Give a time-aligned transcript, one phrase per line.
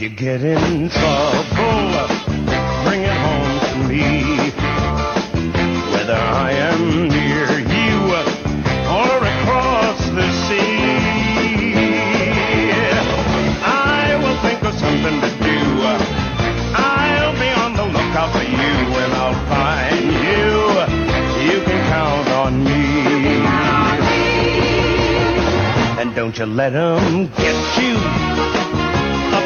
[0.00, 2.08] You get in trouble,
[2.84, 4.50] bring it home to me.
[5.92, 8.14] Whether I am near you
[8.88, 11.74] or across the sea,
[13.62, 15.60] I will think of something to do.
[16.74, 18.72] I'll be on the lookout for you
[19.04, 20.48] and I'll find you.
[21.52, 22.80] You can count on me.
[26.00, 27.99] And don't you let 'em get you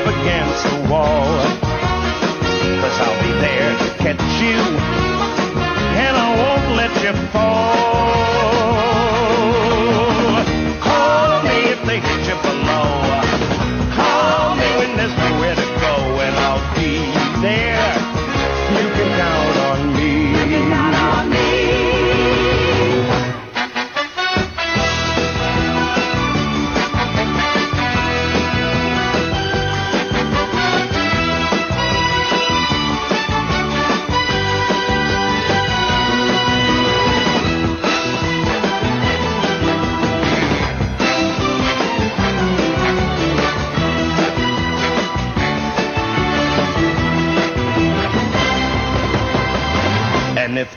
[0.06, 1.40] against the wall.
[2.80, 4.60] Cause I'll be there to catch you.
[6.04, 7.93] And I won't let you fall.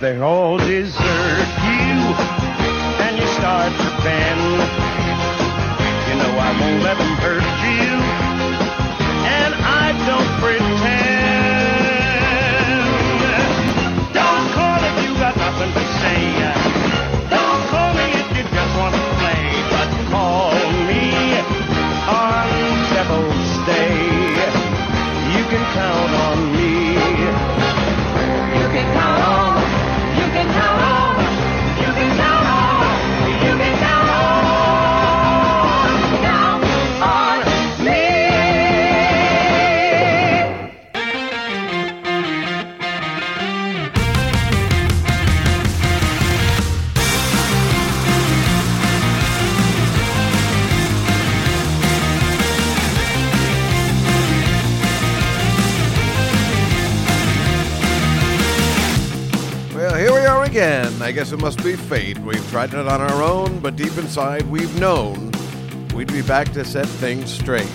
[0.07, 0.86] If all desert
[60.57, 61.01] again.
[61.03, 62.17] I guess it must be fate.
[62.17, 65.31] We've tried it on our own, but deep inside, we've known
[65.93, 67.69] we'd be back to set things straight.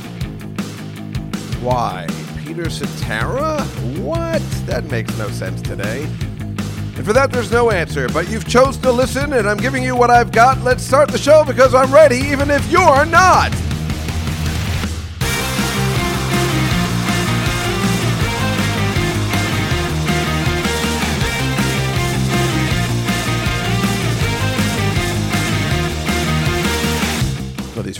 [1.63, 2.09] Why?
[2.45, 3.63] Peter Cetera?
[4.01, 4.43] What?
[4.67, 6.03] That makes no sense today.
[6.03, 9.95] And for that, there's no answer, but you've chose to listen, and I'm giving you
[9.95, 10.61] what I've got.
[10.63, 13.53] Let's start the show because I'm ready, even if you're not.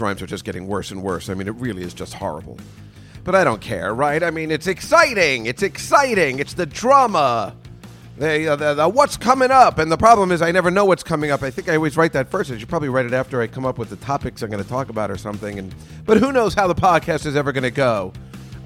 [0.03, 1.29] Rhymes are just getting worse and worse.
[1.29, 2.59] I mean, it really is just horrible.
[3.25, 4.23] But I don't care, right?
[4.23, 5.47] I mean, it's exciting.
[5.47, 6.41] It's exciting.
[6.41, 7.55] It's the drama.
[8.19, 9.79] The, uh, the, the what's coming up.
[9.79, 11.43] And the problem is, I never know what's coming up.
[11.43, 12.51] I think I always write that first.
[12.51, 14.69] I should probably write it after I come up with the topics I'm going to
[14.69, 15.59] talk about or something.
[15.59, 15.75] And
[16.05, 18.13] But who knows how the podcast is ever going to go?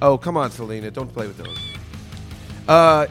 [0.01, 0.91] Oh, come on, Selena.
[0.91, 1.57] Don't play with those.
[2.67, 3.07] Uh,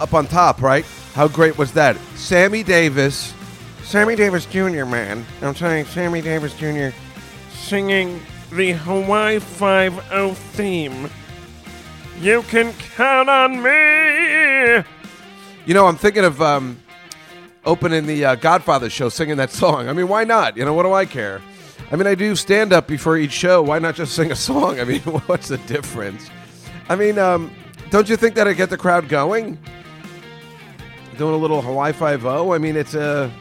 [0.00, 0.84] up on top, right?
[1.14, 1.96] How great was that?
[2.16, 3.34] Sammy Davis.
[3.82, 5.24] Sammy Davis Jr., man.
[5.42, 6.90] I'm saying Sammy Davis Jr.
[7.70, 8.20] singing
[8.50, 11.08] the Hawaii Five-O theme.
[12.20, 14.84] You can count on me.
[15.66, 16.80] You know, I'm thinking of um,
[17.64, 19.88] opening the uh, Godfather show singing that song.
[19.88, 20.56] I mean, why not?
[20.56, 21.40] You know, what do I care?
[21.92, 23.62] I mean, I do stand up before each show.
[23.62, 24.80] Why not just sing a song?
[24.80, 26.28] I mean, what's the difference?
[26.88, 27.52] I mean, um,
[27.90, 29.56] don't you think that'd get the crowd going?
[31.18, 32.52] Doing a little Hawaii Five O.
[32.52, 33.32] I mean, it's a.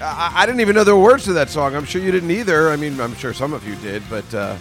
[0.00, 1.74] I, I didn't even know there were words to that song.
[1.74, 2.70] I'm sure you didn't either.
[2.70, 4.56] I mean, I'm sure some of you did, but uh,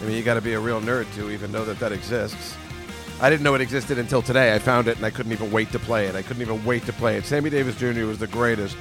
[0.00, 2.56] I mean, you got to be a real nerd to even know that that exists.
[3.20, 4.54] I didn't know it existed until today.
[4.54, 6.14] I found it and I couldn't even wait to play it.
[6.14, 7.24] I couldn't even wait to play it.
[7.24, 8.04] Sammy Davis Jr.
[8.04, 8.76] was the greatest.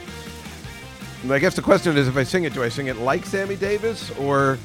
[1.23, 3.25] And I guess the question is if I sing it, do I sing it like
[3.25, 4.59] Sammy Davis or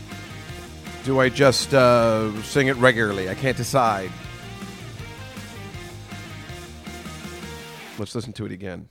[1.05, 3.31] do I just uh, sing it regularly?
[3.31, 4.11] I can't decide.
[7.99, 8.90] Let's listen to it again.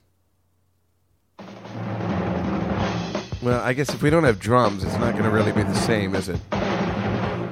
[3.42, 5.74] Well, I guess if we don't have drums, it's not going to really be the
[5.74, 6.38] same, is it?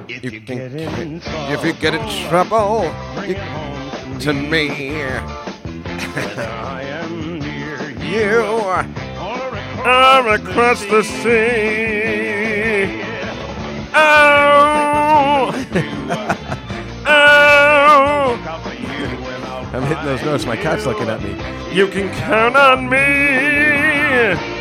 [0.07, 4.19] If You you get in trouble, If you get in trouble, bring you- it home
[4.19, 4.69] to me,
[6.37, 8.39] I am near you you.
[8.41, 8.85] or
[9.85, 13.01] I'm across the sea.
[13.95, 15.51] Oh,
[17.07, 18.39] oh,
[19.73, 20.45] I'm hitting those notes.
[20.45, 21.35] My cat's looking at me.
[21.75, 24.58] you can count on me.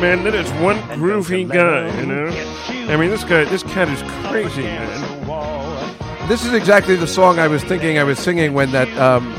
[0.00, 2.26] Man, that is one groovy guy, you know.
[2.90, 6.26] I mean, this guy, this cat is crazy, man.
[6.26, 9.30] This is exactly the song I was thinking I was singing when that um,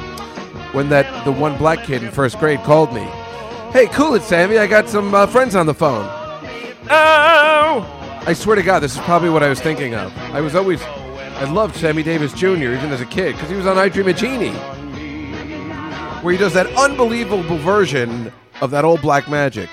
[0.72, 3.02] when that the one black kid in first grade called me.
[3.72, 4.60] Hey, cool it, Sammy.
[4.60, 6.06] I got some uh, friends on the phone.
[6.92, 8.22] Oh!
[8.28, 10.16] I swear to God, this is probably what I was thinking of.
[10.32, 12.48] I was always, I loved Sammy Davis Jr.
[12.48, 14.54] even as a kid because he was on I Dream of Jeannie,
[16.22, 18.32] where he does that unbelievable version
[18.62, 19.68] of that old black magic.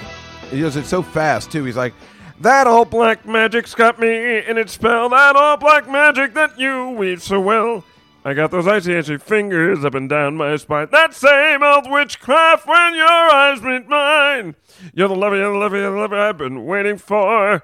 [0.50, 1.64] He does it so fast too.
[1.64, 1.94] He's like,
[2.40, 5.08] That old black magic's got me in its spell.
[5.08, 7.84] That old black magic that you weave so well.
[8.24, 10.88] I got those icy, icy fingers up and down my spine.
[10.90, 14.56] That same old witchcraft when your eyes meet mine.
[14.92, 17.62] You're the lover, you're the lover, you're the lover I've been waiting for.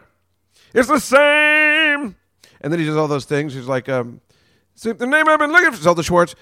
[0.72, 2.16] It's the same.
[2.60, 3.54] and then he does all those things.
[3.54, 4.20] He's like, um,
[4.74, 6.34] see the name I've been looking for, Zelda Schwartz.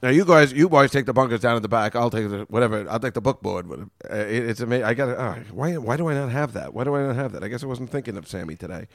[0.00, 1.96] Now you guys, you boys take the bunkers down at the back.
[1.96, 2.88] I'll take the whatever.
[2.88, 3.68] I'll take the book board.
[3.70, 4.84] Uh, it, it's amazing.
[4.84, 5.08] I got.
[5.08, 5.76] Oh, why?
[5.76, 6.72] Why do I not have that?
[6.72, 7.42] Why do I not have that?
[7.42, 8.86] I guess I wasn't thinking of Sammy today.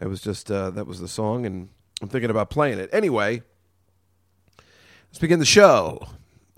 [0.00, 1.70] It was just uh, that was the song, and
[2.02, 3.42] I'm thinking about playing it anyway.
[5.08, 6.06] Let's begin the show.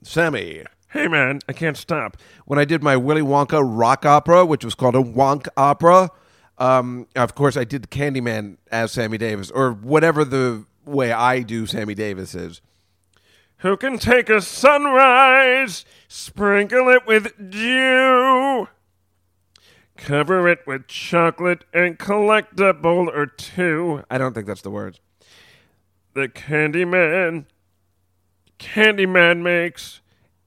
[0.03, 0.65] Sammy,
[0.95, 2.17] Hey man, I can't stop.
[2.45, 6.09] when I did my Willy Wonka rock opera, which was called a Wonk opera,
[6.59, 11.41] um, of course I did the Candyman as Sammy Davis, or whatever the way I
[11.41, 12.61] do Sammy Davis is.
[13.65, 18.69] Who can take a sunrise, sprinkle it with dew,
[19.97, 24.05] cover it with chocolate, and collect a bowl or two?
[24.11, 25.01] I don't think that's the words.
[26.13, 27.47] The Candyman.
[28.59, 30.03] Candyman makes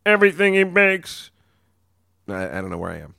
[0.06, 1.32] everything he makes.
[2.28, 3.16] I, I don't know where I am.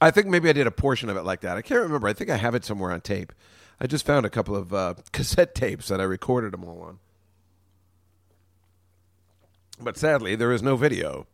[0.00, 1.56] I think maybe I did a portion of it like that.
[1.56, 2.06] I can't remember.
[2.06, 3.32] I think I have it somewhere on tape.
[3.80, 7.00] I just found a couple of uh, cassette tapes that I recorded them all on.
[9.80, 11.26] But sadly, there is no video.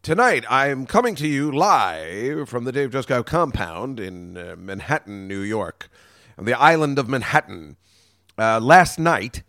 [0.00, 5.40] Tonight, I'm coming to you live from the Dave Juskow compound in uh, Manhattan, New
[5.40, 5.88] York,
[6.38, 7.76] on the island of Manhattan.
[8.38, 9.42] Uh, last night,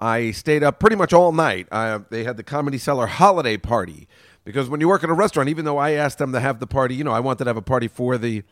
[0.00, 1.68] I stayed up pretty much all night.
[1.70, 4.08] Uh, they had the Comedy Cellar holiday party
[4.44, 6.66] because when you work at a restaurant, even though I asked them to have the
[6.66, 8.42] party, you know, I wanted to have a party for the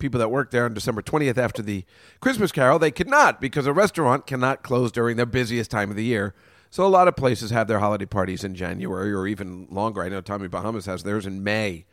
[0.00, 1.84] people that work there on December 20th after the
[2.20, 5.96] Christmas Carol, they could not because a restaurant cannot close during their busiest time of
[5.96, 6.34] the year.
[6.70, 10.02] So a lot of places have their holiday parties in January or even longer.
[10.02, 11.86] I know Tommy Bahamas has theirs in May,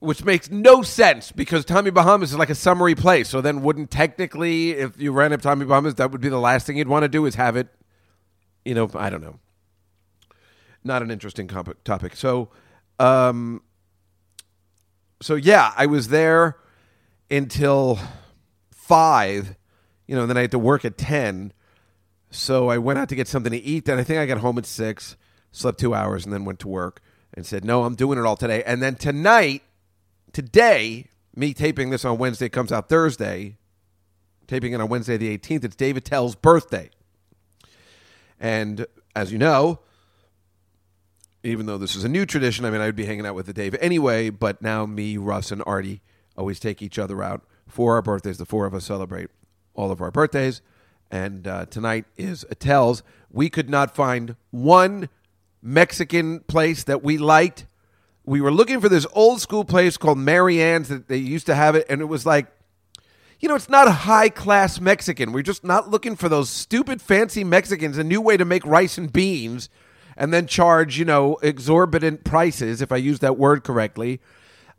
[0.00, 3.28] which makes no sense because Tommy Bahamas is like a summery place.
[3.28, 6.66] So then, wouldn't technically, if you ran up Tommy Bahamas, that would be the last
[6.66, 7.68] thing you'd want to do is have it,
[8.64, 9.38] you know, I don't know.
[10.82, 12.16] Not an interesting comp- topic.
[12.16, 12.50] So,
[12.98, 13.62] um,
[15.20, 16.56] so yeah, I was there
[17.30, 17.98] until
[18.70, 19.56] five,
[20.06, 21.52] you know, then I had to work at 10.
[22.30, 23.84] So I went out to get something to eat.
[23.84, 25.16] Then I think I got home at six,
[25.52, 27.00] slept two hours, and then went to work
[27.34, 28.62] and said, No, I'm doing it all today.
[28.64, 29.62] And then tonight,
[30.32, 33.56] today, me taping this on Wednesday comes out Thursday,
[34.46, 35.64] taping it on Wednesday the 18th.
[35.64, 36.90] It's Dave Attell's birthday.
[38.38, 39.80] And as you know,
[41.42, 43.52] even though this is a new tradition, I mean, I'd be hanging out with the
[43.52, 46.02] Dave anyway, but now me, Russ, and Artie
[46.36, 48.38] always take each other out for our birthdays.
[48.38, 49.30] The four of us celebrate
[49.74, 50.60] all of our birthdays.
[51.10, 53.02] And uh, tonight is Attell's.
[53.30, 55.08] We could not find one
[55.62, 57.66] Mexican place that we liked.
[58.24, 61.74] We were looking for this old school place called Marianne's that they used to have
[61.74, 62.46] it, and it was like,
[63.38, 65.32] you know, it's not a high class Mexican.
[65.32, 68.98] We're just not looking for those stupid fancy Mexicans, a new way to make rice
[68.98, 69.68] and beans
[70.16, 74.20] and then charge, you know, exorbitant prices, if I use that word correctly.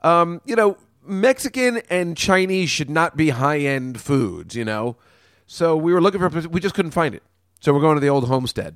[0.01, 4.97] Um, you know, Mexican and Chinese should not be high end foods, you know?
[5.47, 7.23] So we were looking for, we just couldn't find it.
[7.61, 8.75] So we're going to the old homestead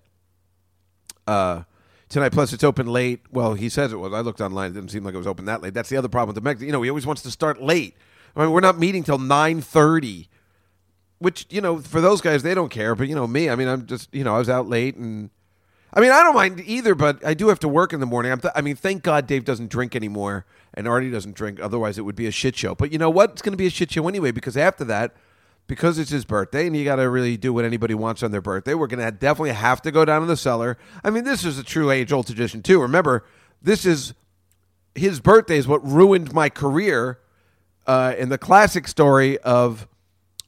[1.28, 1.64] uh,
[2.10, 2.32] tonight.
[2.32, 3.22] Plus, it's open late.
[3.32, 4.14] Well, he says it was.
[4.14, 5.74] I looked online; it didn't seem like it was open that late.
[5.74, 6.68] That's the other problem with the Mexican.
[6.68, 7.96] You know, he always wants to start late.
[8.36, 10.30] I mean, we're not meeting till nine thirty,
[11.20, 12.96] which you know, for those guys, they don't care.
[12.96, 15.30] But you know, me, I mean, I'm just you know, I was out late, and
[15.94, 16.96] I mean, I don't mind either.
[16.96, 18.36] But I do have to work in the morning.
[18.38, 21.60] Th- I mean, thank God Dave doesn't drink anymore, and Artie doesn't drink.
[21.60, 22.74] Otherwise, it would be a shit show.
[22.74, 23.32] But you know what?
[23.32, 25.14] It's going to be a shit show anyway because after that
[25.72, 28.42] because it's his birthday and you got to really do what anybody wants on their
[28.42, 28.74] birthday.
[28.74, 30.78] We're going to definitely have to go down to the cellar.
[31.02, 32.82] I mean, this is a true age old tradition, too.
[32.82, 33.24] Remember,
[33.62, 34.14] this is
[34.96, 37.20] his birthday is what ruined my career
[37.88, 39.88] uh, in the classic story of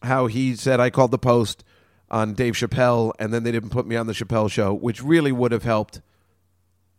[0.01, 1.63] how he said, I called the post
[2.11, 5.31] on Dave Chappelle and then they didn't put me on the Chappelle show, which really
[5.31, 6.01] would have helped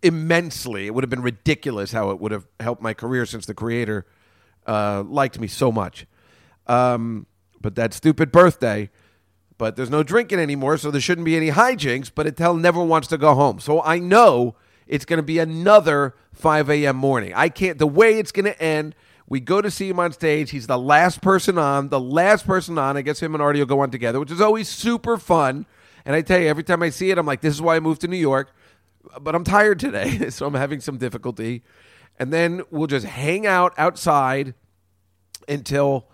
[0.03, 0.87] immensely.
[0.87, 4.07] It would have been ridiculous how it would have helped my career since the creator
[4.67, 6.07] uh, liked me so much.
[6.67, 7.27] Um,
[7.65, 8.91] but that stupid birthday.
[9.57, 12.11] But there's no drinking anymore, so there shouldn't be any hijinks.
[12.15, 13.59] But Attell never wants to go home.
[13.59, 14.55] So I know
[14.87, 16.97] it's going to be another 5 a.m.
[16.97, 17.33] morning.
[17.35, 18.95] I can't, the way it's going to end,
[19.27, 20.51] We go to see him on stage.
[20.51, 22.99] He's the last person on, the last person on.
[22.99, 25.65] I guess him and Artie will go on together, which is always super fun.
[26.05, 27.81] And I tell you, every time I see it, I'm like, this is why I
[27.81, 28.53] moved to New York.
[29.19, 31.63] But I'm tired today, so I'm having some difficulty.
[32.19, 34.53] And then we'll just hang out outside
[35.49, 36.11] until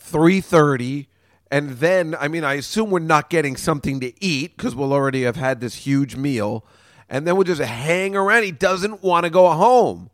[0.00, 1.06] 3:30
[1.50, 5.22] and then I mean I assume we're not getting something to eat cuz we'll already
[5.22, 6.64] have had this huge meal
[7.08, 8.44] and then we'll just hang around.
[8.44, 10.10] He doesn't want to go home.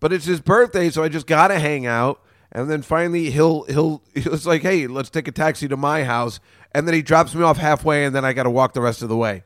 [0.00, 2.20] But it's his birthday so I just got to hang out
[2.52, 6.40] and then finally he'll he'll it's like hey let's take a taxi to my house
[6.72, 9.02] and then he drops me off halfway and then I got to walk the rest
[9.02, 9.44] of the way.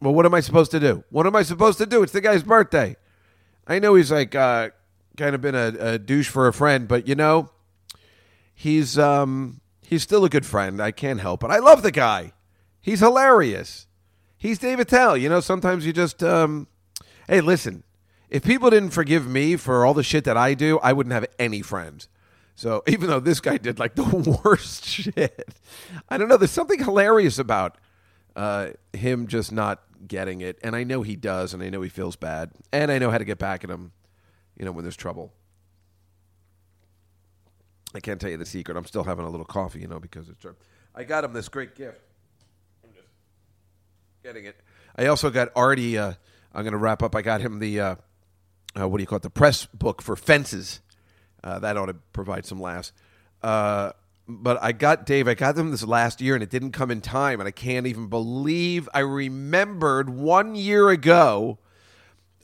[0.00, 1.04] Well what am I supposed to do?
[1.10, 2.02] What am I supposed to do?
[2.02, 2.96] It's the guy's birthday.
[3.66, 4.70] I know he's like uh,
[5.16, 7.50] kind of been a, a douche for a friend but you know
[8.56, 10.82] he's um he's still a good friend.
[10.82, 11.50] I can't help it.
[11.50, 12.32] I love the guy.
[12.80, 13.86] He's hilarious.
[14.36, 15.16] He's Dave Attell.
[15.16, 16.66] You know, sometimes you just um
[17.28, 17.84] hey, listen.
[18.28, 21.26] If people didn't forgive me for all the shit that I do, I wouldn't have
[21.38, 22.08] any friends.
[22.56, 25.54] So even though this guy did like the worst shit,
[26.08, 26.36] I don't know.
[26.36, 27.78] There's something hilarious about
[28.34, 31.88] uh, him just not getting it, and I know he does, and I know he
[31.88, 33.92] feels bad, and I know how to get back at him.
[34.58, 35.32] You know when there's trouble.
[37.96, 38.76] I can't tell you the secret.
[38.76, 40.44] I'm still having a little coffee, you know, because it's.
[40.94, 42.00] I got him this great gift.
[42.84, 43.08] I'm just
[44.22, 44.60] getting it.
[44.96, 45.98] I also got Artie.
[45.98, 46.14] Uh,
[46.54, 47.14] I'm going to wrap up.
[47.14, 47.96] I got him the uh,
[48.78, 49.22] uh, what do you call it?
[49.22, 50.80] The press book for fences.
[51.42, 52.92] Uh, that ought to provide some laughs.
[53.42, 53.92] Uh,
[54.28, 55.28] but I got Dave.
[55.28, 57.86] I got them this last year, and it didn't come in time, and I can't
[57.86, 61.58] even believe I remembered one year ago.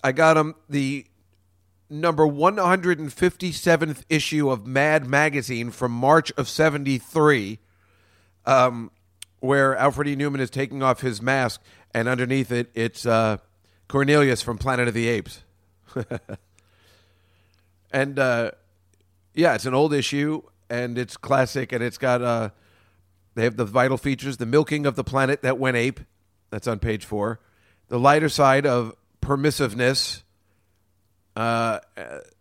[0.05, 1.07] I got him the
[1.93, 7.59] number 157th issue of Mad Magazine from March of 73,
[8.47, 8.91] um,
[9.41, 10.17] where Alfred E.
[10.17, 11.61] Neuman is taking off his mask,
[11.95, 13.37] and underneath it, it's uh,
[13.89, 15.43] Cornelius from Planet of the Apes.
[17.93, 18.53] and uh,
[19.35, 22.51] yeah, it's an old issue, and it's classic, and it's got, uh,
[23.35, 26.01] they have the vital features the milking of the planet that went ape.
[26.51, 27.41] That's on page four.
[27.89, 30.22] The lighter side of permissiveness
[31.37, 31.81] uh,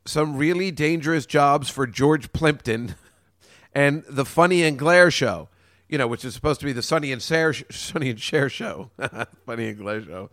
[0.05, 2.95] some really dangerous jobs for George Plimpton,
[3.73, 5.47] and the Funny and Glare show.
[5.87, 8.91] You know, which is supposed to be the Sonny and Cher, Sonny and Cher show,
[9.45, 10.29] Funny and Glare show.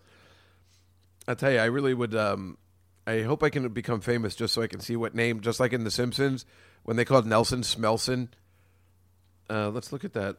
[1.26, 2.14] I tell you, I really would.
[2.14, 2.58] Um,
[3.06, 5.72] I hope I can become famous just so I can see what name, just like
[5.72, 6.44] in The Simpsons
[6.82, 8.28] when they called Nelson Smelson.
[9.50, 10.36] Uh, let's look at that.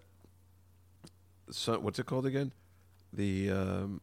[1.51, 2.51] So, what's it called again?
[3.11, 4.01] The um,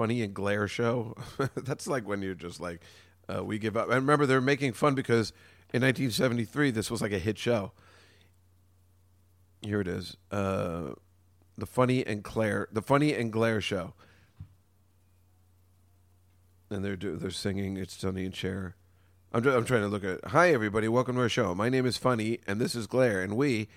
[0.00, 1.14] Funny and Glare show.
[1.54, 2.80] That's like when you're just like,
[3.28, 3.90] uh, we give up.
[3.90, 5.28] I remember they're making fun because
[5.74, 7.72] in 1973 this was like a hit show.
[9.60, 10.92] Here it is, uh,
[11.58, 13.92] the Funny and glare, the Funny and Glare show,
[16.70, 17.76] and they're do, they're singing.
[17.76, 18.76] It's Sonny and Cher.
[19.34, 20.24] I'm I'm trying to look at.
[20.30, 21.54] Hi everybody, welcome to our show.
[21.54, 23.68] My name is Funny and this is Glare, and we.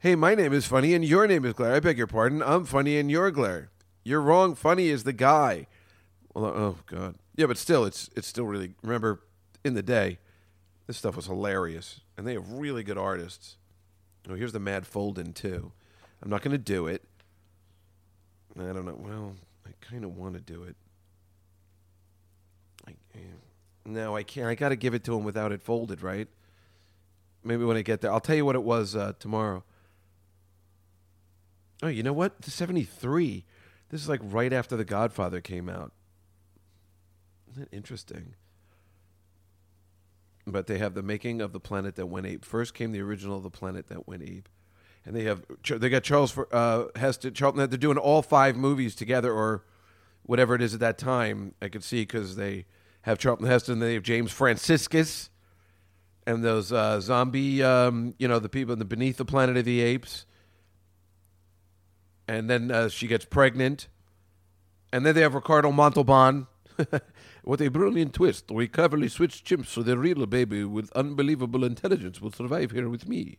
[0.00, 1.74] Hey, my name is Funny and your name is Glare.
[1.76, 2.42] I beg your pardon.
[2.42, 3.70] I'm Funny and you're Glare.
[4.08, 4.54] You're wrong.
[4.54, 5.66] Funny is the guy.
[6.32, 8.72] Well, oh God, yeah, but still, it's it's still really.
[8.82, 9.20] Remember,
[9.62, 10.18] in the day,
[10.86, 13.58] this stuff was hilarious, and they have really good artists.
[14.26, 15.72] Oh, here's the Mad Fold-in too.
[16.22, 17.04] I'm not going to do it.
[18.58, 18.96] I don't know.
[18.98, 19.34] Well,
[19.66, 20.76] I kind of want to do it.
[22.86, 22.94] I,
[23.84, 24.46] no, I can't.
[24.46, 26.28] I got to give it to him without it folded, right?
[27.44, 29.64] Maybe when I get there, I'll tell you what it was uh, tomorrow.
[31.82, 32.40] Oh, you know what?
[32.40, 33.44] The 73.
[33.90, 35.92] This is like right after The Godfather came out.
[37.50, 38.34] Isn't that interesting?
[40.46, 42.44] But they have the making of the planet that went ape.
[42.44, 44.48] First came the original of the planet that went ape,
[45.04, 47.34] and they have they got Charles uh, Heston.
[47.34, 47.68] Charlton.
[47.68, 49.64] They're doing all five movies together, or
[50.22, 51.54] whatever it is at that time.
[51.60, 52.64] I could see because they
[53.02, 53.78] have Charlton Heston.
[53.78, 55.28] They have James Franciscus,
[56.26, 59.66] and those uh, zombie, um, you know, the people in the Beneath the Planet of
[59.66, 60.24] the Apes
[62.28, 63.88] and then uh, she gets pregnant,
[64.92, 66.46] and then they have Ricardo Montalban.
[67.42, 68.50] what a brilliant twist!
[68.50, 73.08] We cleverly switched chimps so the real baby with unbelievable intelligence will survive here with
[73.08, 73.38] me.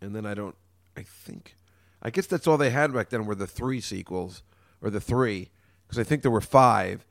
[0.00, 0.56] And then I don't.
[0.96, 1.54] I think.
[2.02, 4.42] I guess that's all they had back then were the three sequels,
[4.80, 5.50] or the three,
[5.86, 7.04] because I think there were five.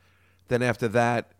[0.48, 1.34] Then after that,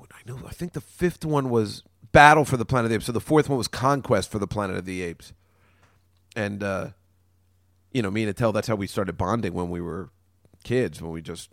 [0.00, 0.38] I know.
[0.46, 3.06] I think the fifth one was Battle for the Planet of the Apes.
[3.06, 5.32] So the fourth one was Conquest for the Planet of the Apes
[6.34, 6.88] and uh,
[7.92, 10.10] you know, me and Attell, that's how we started bonding when we were
[10.64, 11.00] kids.
[11.00, 11.50] When we just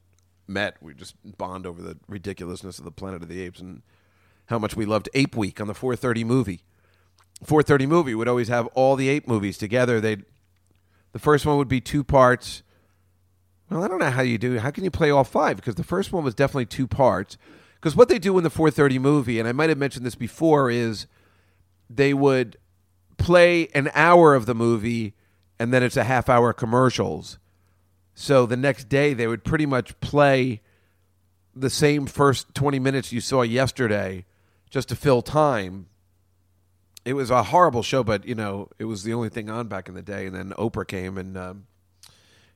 [0.47, 3.83] met, we just bond over the ridiculousness of the Planet of the Apes and
[4.47, 6.63] how much we loved Ape Week on the 4:30 movie.
[7.45, 10.00] 4:30 movie would always have all the ape movies together.
[10.00, 10.17] They,
[11.11, 12.63] the first one would be two parts.
[13.69, 14.59] Well, I don't know how you do.
[14.59, 15.55] How can you play all five?
[15.55, 17.38] Because the first one was definitely two parts.
[17.75, 20.69] Because what they do in the 4:30 movie, and I might have mentioned this before,
[20.69, 21.07] is
[21.89, 22.57] they would
[23.22, 25.13] play an hour of the movie,
[25.60, 27.38] and then it's a half hour commercials.
[28.13, 30.62] So the next day they would pretty much play
[31.56, 34.25] the same first 20 minutes you saw yesterday
[34.70, 35.88] just to fill time.
[37.04, 39.88] It was a horrible show, but you know, it was the only thing on back
[39.88, 40.25] in the day.
[40.25, 41.68] And then Oprah came and um,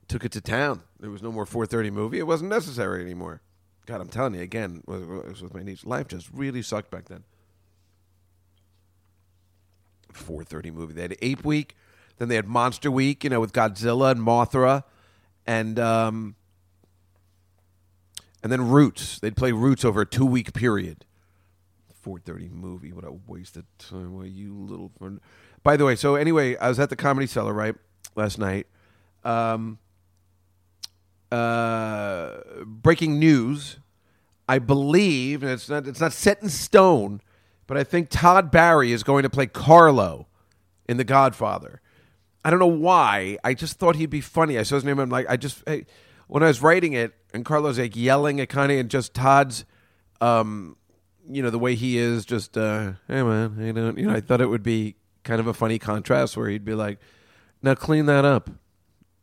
[0.08, 0.82] took it to town.
[0.98, 2.18] There was no more 4:30 movie.
[2.18, 3.40] It wasn't necessary anymore.
[3.86, 5.84] God, I'm telling you again, it was with my niece.
[5.84, 7.24] Life just really sucked back then.
[10.16, 10.94] 4:30 movie.
[10.94, 11.76] They had Ape Week,
[12.18, 13.24] then they had Monster Week.
[13.24, 14.84] You know, with Godzilla and Mothra,
[15.46, 16.34] and um,
[18.42, 19.18] and then Roots.
[19.18, 21.04] They'd play Roots over a two week period.
[22.04, 22.92] 4:30 movie.
[22.92, 24.22] What a waste of time!
[24.24, 24.92] You little.
[24.98, 25.20] Fun.
[25.62, 27.74] By the way, so anyway, I was at the Comedy Cellar right
[28.14, 28.68] last night.
[29.24, 29.78] Um,
[31.32, 33.78] uh, breaking news.
[34.48, 37.20] I believe, and it's not it's not set in stone,
[37.66, 40.26] but I think Todd Barry is going to play Carlo
[40.88, 41.80] in The Godfather.
[42.44, 43.38] I don't know why.
[43.42, 44.58] I just thought he'd be funny.
[44.58, 44.98] I saw his name.
[45.00, 45.86] I'm like, I just hey,
[46.28, 49.64] when I was writing it, and Carlo's like yelling at Connie, and just Todd's,
[50.20, 50.76] um,
[51.28, 54.20] you know, the way he is, just uh, hey man, you know, you know, I
[54.20, 54.94] thought it would be
[55.24, 56.98] kind of a funny contrast where he'd be like,
[57.62, 58.48] now clean that up,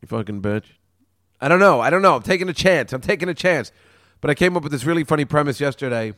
[0.01, 0.65] you fucking bitch.
[1.39, 1.81] I don't know.
[1.81, 2.15] I don't know.
[2.15, 2.93] I'm taking a chance.
[2.93, 3.71] I'm taking a chance.
[4.21, 6.13] But I came up with this really funny premise yesterday.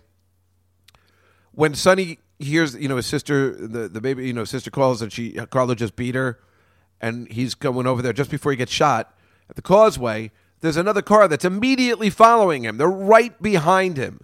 [1.55, 5.11] When Sonny hears, you know, his sister, the, the baby, you know, sister calls and
[5.11, 6.39] she, Carlo just beat her,
[7.01, 9.17] and he's going over there just before he gets shot
[9.49, 10.31] at the causeway.
[10.61, 12.77] There's another car that's immediately following him.
[12.77, 14.21] They're right behind him.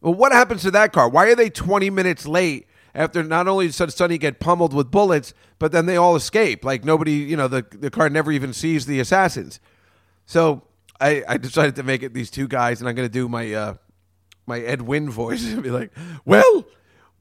[0.00, 1.08] Well, what happens to that car?
[1.08, 5.34] Why are they 20 minutes late after not only did Sonny get pummeled with bullets,
[5.58, 6.64] but then they all escape?
[6.64, 9.60] Like nobody, you know, the, the car never even sees the assassins.
[10.26, 10.62] So
[11.00, 13.52] I, I decided to make it these two guys, and I'm going to do my
[13.52, 13.74] uh,
[14.50, 15.90] my Ed Wynn voice and be like,
[16.26, 16.66] "Well,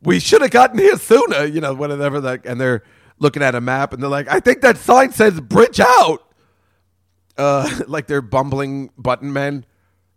[0.01, 2.19] we should have gotten here sooner," you know, whatever.
[2.19, 2.83] That, and they're
[3.19, 6.25] looking at a map, and they're like, "I think that sign says bridge out."
[7.37, 9.65] Uh, like they're bumbling button men,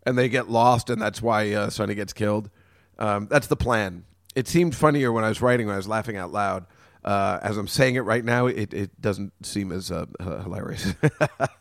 [0.04, 2.50] and they get lost, and that's why uh, Sonny gets killed.
[2.98, 4.04] Um, that's the plan.
[4.34, 6.66] It seemed funnier when I was writing, when I was laughing out loud.
[7.04, 10.94] Uh, as I'm saying it right now, it, it doesn't seem as uh, hilarious.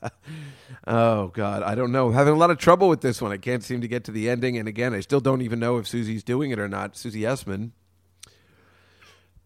[0.87, 2.09] oh God, I don't know.
[2.09, 3.31] I'm having a lot of trouble with this one.
[3.31, 5.77] I can't seem to get to the ending, and again, I still don't even know
[5.77, 6.95] if Susie's doing it or not.
[6.95, 7.71] Susie Essman.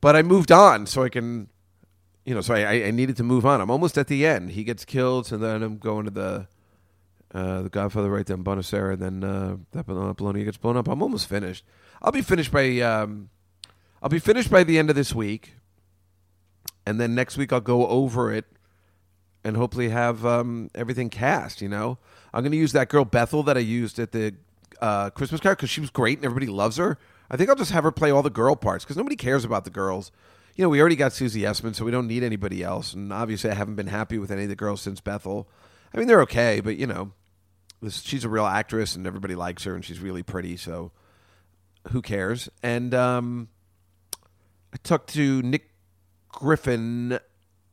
[0.02, 1.50] But I moved on, so I can,
[2.26, 3.62] you know, so I, I needed to move on.
[3.62, 4.52] I'm almost at the end.
[4.52, 6.48] He gets killed, and then I'm going to the
[7.34, 10.78] uh, the Godfather right there in Buenos Aires, and then uh, that Apollonia gets blown
[10.78, 10.88] up.
[10.88, 11.66] I'm almost finished.
[12.02, 13.30] I'll be finished by um,
[14.02, 15.56] I'll be finished by the end of this week,
[16.86, 18.46] and then next week I'll go over it
[19.44, 21.62] and hopefully have um, everything cast.
[21.62, 21.98] You know,
[22.34, 24.36] I'm going to use that girl Bethel that I used at the
[24.82, 26.98] uh, Christmas card because she was great and everybody loves her.
[27.30, 29.64] I think I'll just have her play all the girl parts because nobody cares about
[29.64, 30.12] the girls.
[30.56, 32.94] You know, we already got Susie Essman, so we don't need anybody else.
[32.94, 35.50] And obviously, I haven't been happy with any of the girls since Bethel.
[35.94, 37.12] I mean, they're okay, but you know,
[37.82, 40.58] this, she's a real actress and everybody likes her and she's really pretty.
[40.58, 40.92] So
[41.92, 42.50] who cares?
[42.64, 43.50] And um,
[44.74, 45.70] I talked to Nick
[46.36, 47.18] Griffin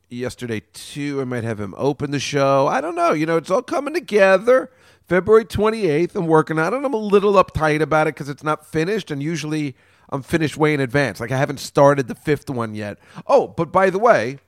[0.09, 1.19] yesterday too.
[1.19, 2.67] I might have him open the show.
[2.67, 3.11] I don't know.
[3.11, 4.71] You know, it's all coming together.
[5.05, 6.77] February 28th, I'm working on it.
[6.77, 9.75] I'm a little uptight about it because it's not finished, and usually
[10.09, 11.19] I'm finished way in advance.
[11.19, 12.99] Like I haven't started the fifth one yet.
[13.27, 14.39] Oh, but by the way,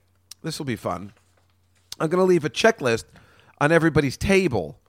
[0.43, 1.11] this will be fun.
[1.99, 3.03] I'm going to leave a checklist
[3.59, 4.79] on everybody's table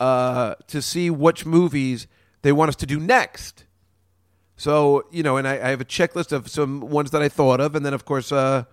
[0.00, 2.08] uh, to see which movies
[2.42, 3.64] they want us to do next.
[4.58, 7.60] So, you know, and I, I have a checklist of some ones that I thought
[7.60, 8.64] of, and then, of course, uh,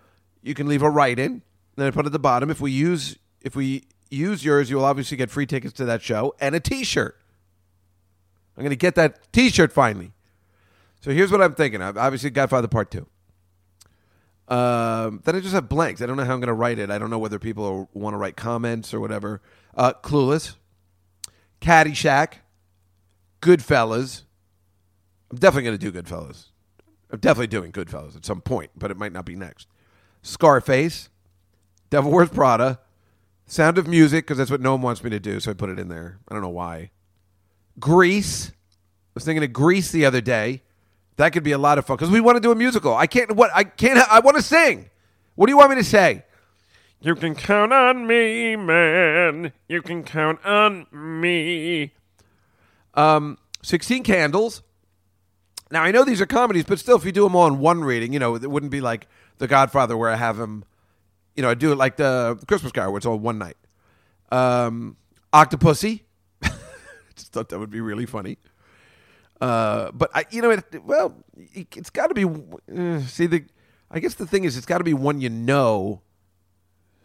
[0.42, 1.44] you can leave a write in.
[1.76, 4.86] Then I put at the bottom if we use if we use yours, you will
[4.86, 7.16] obviously get free tickets to that show and a T-shirt.
[8.58, 10.14] I'm going to get that T-shirt finally.
[11.02, 11.82] So here's what I'm thinking.
[11.84, 11.98] of.
[11.98, 13.06] Obviously, Godfather Part Two.
[14.48, 16.02] Um, then I just have blanks.
[16.02, 16.90] I don't know how I'm going to write it.
[16.90, 19.42] I don't know whether people want to write comments or whatever.
[19.76, 20.56] Uh, Clueless,
[21.62, 22.40] Caddyshack,
[23.42, 24.24] Goodfellas.
[25.36, 26.46] I'm definitely going to do Goodfellas.
[27.12, 29.68] I'm definitely doing Goodfellas at some point, but it might not be next.
[30.22, 31.10] Scarface,
[31.90, 32.80] Devil Wears Prada,
[33.46, 35.78] Sound of Music, because that's what Noam wants me to do, so I put it
[35.78, 36.20] in there.
[36.30, 36.92] I don't know why.
[37.82, 38.48] Grease.
[38.48, 38.54] I
[39.14, 40.62] was thinking of Grease the other day.
[41.18, 42.96] That could be a lot of fun because we want to do a musical.
[42.96, 43.36] I can't.
[43.36, 44.00] What I can't.
[44.10, 44.90] I want to sing.
[45.36, 46.24] What do you want me to say?
[47.02, 49.52] You can count on me, man.
[49.68, 51.92] You can count on me.
[52.94, 54.62] Um, Sixteen Candles.
[55.72, 57.84] Now I know these are comedies, but still, if you do them all in one
[57.84, 59.08] reading, you know, it wouldn't be like
[59.40, 60.64] The Godfather where I have them.
[61.36, 63.58] You know, I do it like the Christmas Carol, where it's all one night.
[64.32, 64.96] Um,
[65.34, 66.02] Octopussy.
[67.16, 68.38] Just thought that would be really funny.
[69.42, 71.24] Uh, but I, you know, it, well,
[71.54, 72.24] it, it's got to be.
[72.24, 73.44] Uh, see, the
[73.92, 76.02] I guess the thing is, it's got to be one you know.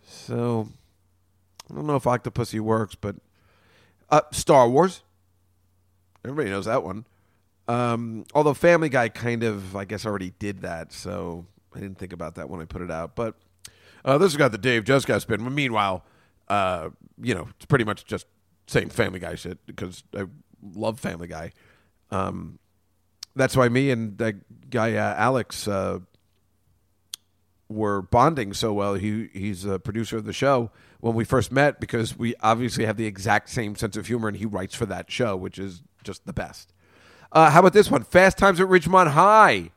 [0.06, 0.68] So
[1.70, 3.16] I don't know if Octopussy works, but
[4.10, 5.02] uh, Star Wars.
[6.24, 7.06] Everybody knows that one.
[7.70, 12.12] Um, although Family Guy kind of, I guess, already did that, so I didn't think
[12.12, 13.14] about that when I put it out.
[13.14, 13.36] But
[14.04, 15.54] uh, this has got the Dave Juskow spin.
[15.54, 16.04] Meanwhile,
[16.48, 16.90] uh,
[17.22, 18.26] you know, it's pretty much just
[18.66, 20.24] same Family Guy shit because I
[20.74, 21.52] love Family Guy.
[22.10, 22.58] Um,
[23.36, 26.00] that's why me and that guy uh, Alex uh,
[27.68, 28.94] were bonding so well.
[28.94, 32.96] He he's a producer of the show when we first met because we obviously have
[32.96, 36.26] the exact same sense of humor, and he writes for that show, which is just
[36.26, 36.72] the best.
[37.32, 38.02] Uh, how about this one?
[38.02, 39.70] Fast Times at Ridgemont High.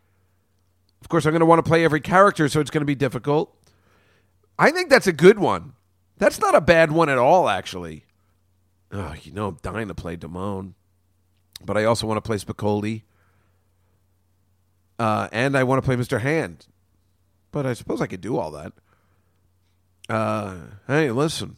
[1.02, 2.96] Of course, I'm going to want to play every character, so it's going to be
[2.96, 3.56] difficult.
[4.58, 5.74] I think that's a good one.
[6.18, 8.06] That's not a bad one at all, actually.
[8.92, 10.74] Oh, you know, I'm dying to play Damone,
[11.64, 13.02] but I also want to play Spicoli,
[15.00, 16.22] uh, and I want to play Mr.
[16.22, 16.68] Hand.
[17.52, 18.74] But I suppose I could do all that.
[20.08, 20.56] Uh,
[20.88, 21.58] hey, listen,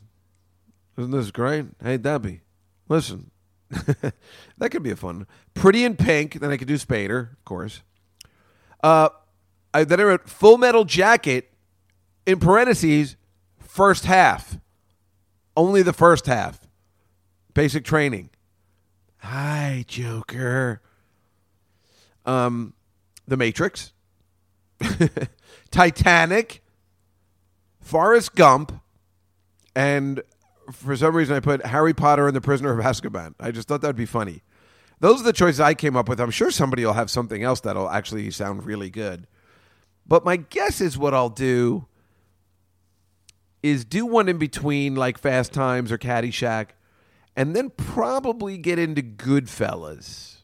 [0.98, 1.66] isn't this great?
[1.84, 2.42] Hey, Debbie,
[2.88, 3.32] listen,
[4.58, 5.28] that could be a fun.
[5.54, 6.40] Pretty in Pink.
[6.40, 7.82] Then I could do Spader, of course.
[8.84, 9.10] Uh,
[9.74, 11.52] I, then I wrote Full Metal Jacket
[12.26, 13.16] in parentheses,
[13.60, 14.58] first half.
[15.58, 16.68] Only the first half.
[17.54, 18.30] Basic training.
[19.20, 20.82] Hi, Joker.
[22.26, 22.74] Um,
[23.28, 23.94] The Matrix.
[25.72, 26.62] Titanic.
[27.80, 28.82] Forrest Gump.
[29.76, 30.22] And
[30.72, 33.36] for some reason, I put Harry Potter and the Prisoner of Azkaban.
[33.40, 34.44] I just thought that would be funny.
[35.00, 36.20] Those are the choices I came up with.
[36.20, 39.28] I'm sure somebody will have something else that'll actually sound really good.
[40.08, 41.88] But my guess is what I'll do
[43.62, 46.70] is do one in between, like Fast Times or Caddyshack,
[47.36, 50.38] and then probably get into Goodfellas.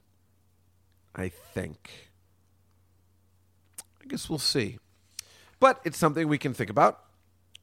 [1.15, 2.11] I think.
[4.01, 4.79] I guess we'll see.
[5.59, 6.99] But it's something we can think about.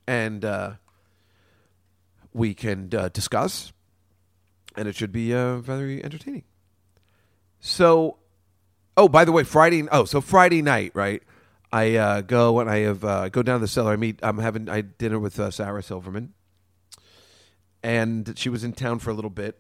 [0.07, 0.73] And, uh,
[2.32, 3.72] we can uh, discuss,
[4.76, 6.44] and it should be uh, very entertaining.
[7.60, 8.18] So,
[8.96, 9.86] oh, by the way, Friday.
[9.90, 11.22] Oh, so Friday night, right?
[11.72, 13.92] I uh, go and I have uh, go down to the cellar.
[13.92, 14.20] I meet.
[14.22, 16.34] I'm having I dinner with uh, Sarah Silverman,
[17.82, 19.58] and she was in town for a little bit,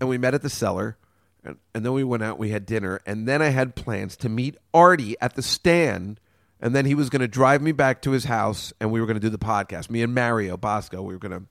[0.00, 0.96] and we met at the cellar,
[1.42, 2.38] and, and then we went out.
[2.38, 6.20] We had dinner, and then I had plans to meet Artie at the stand
[6.64, 9.06] and then he was going to drive me back to his house and we were
[9.06, 11.46] going to do the podcast me and mario bosco we were going to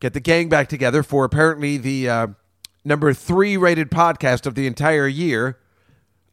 [0.00, 2.26] get the gang back together for apparently the uh,
[2.84, 5.58] number three rated podcast of the entire year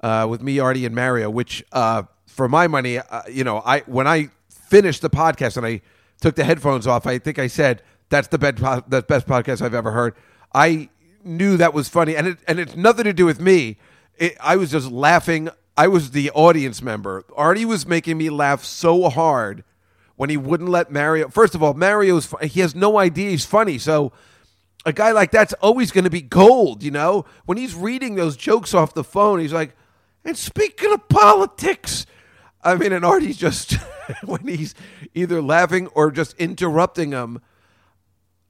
[0.02, 3.80] uh, with me artie and mario which uh, for my money uh, you know i
[3.82, 5.82] when i finished the podcast and i
[6.20, 8.58] took the headphones off i think i said that's the best,
[8.90, 10.16] the best podcast i've ever heard.
[10.54, 10.90] I
[11.24, 13.78] knew that was funny and it, and it's nothing to do with me.
[14.18, 15.50] It, i was just laughing.
[15.76, 17.24] I was the audience member.
[17.36, 19.64] Artie was making me laugh so hard
[20.18, 21.30] when he wouldn't let Mario.
[21.30, 24.12] First of all, Mario's he has no idea he's funny, so
[24.86, 26.84] a guy like that's always going to be gold.
[26.84, 29.76] You know, when he's reading those jokes off the phone, he's like,
[30.26, 32.06] "And speaking of politics."
[32.64, 33.74] I mean, and Artie's just
[34.26, 34.76] when he's
[35.14, 37.40] either laughing or just interrupting him.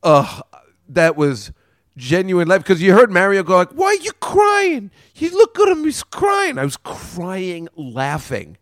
[0.01, 0.41] Uh,
[0.89, 1.51] that was
[1.97, 4.89] genuine laugh because you heard Mario go like, "Why are you crying?
[5.15, 8.57] You look at him; he's crying." I was crying, laughing.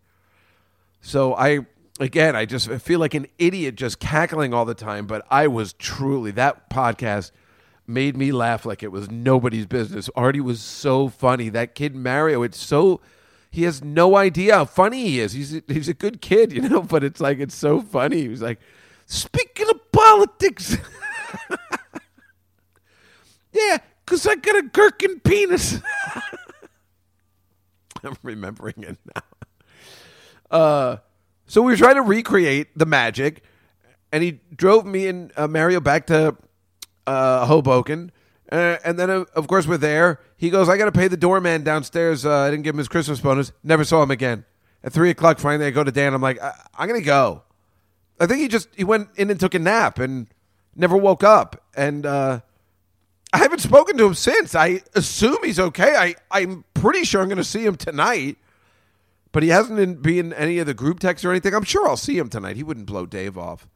[1.00, 1.60] So I,
[2.00, 5.06] again, I just feel like an idiot just cackling all the time.
[5.06, 7.32] But I was truly that podcast
[7.86, 10.10] made me laugh like it was nobody's business.
[10.16, 11.48] Artie was so funny.
[11.48, 13.00] That kid Mario, it's so
[13.50, 15.32] he has no idea how funny he is.
[15.32, 16.82] He's a, he's a good kid, you know.
[16.82, 18.22] But it's like it's so funny.
[18.22, 18.60] He was like,
[19.06, 20.76] speaking of politics.
[23.56, 25.76] Yeah, because I got a gherkin penis.
[28.04, 30.58] I'm remembering it now.
[30.58, 30.96] Uh,
[31.46, 33.42] so we were trying to recreate the magic,
[34.12, 36.36] and he drove me and uh, Mario back to
[37.06, 38.12] uh, Hoboken.
[38.50, 40.20] Uh, and then, uh, of course, we're there.
[40.36, 42.24] He goes, I got to pay the doorman downstairs.
[42.24, 43.52] Uh, I didn't give him his Christmas bonus.
[43.64, 44.44] Never saw him again.
[44.84, 46.14] At 3 o'clock, finally, I go to Dan.
[46.14, 47.42] I'm like, I- I'm going to go.
[48.20, 50.28] I think he just he went in and took a nap and
[50.74, 51.62] never woke up.
[51.76, 52.40] And uh,
[53.32, 54.54] I haven't spoken to him since.
[54.54, 55.94] I assume he's okay.
[55.96, 58.36] I, I'm pretty sure I'm going to see him tonight,
[59.36, 61.54] but he hasn't been, in any of the group texts or anything.
[61.54, 62.56] I'm sure I'll see him tonight.
[62.56, 63.68] He wouldn't blow Dave off.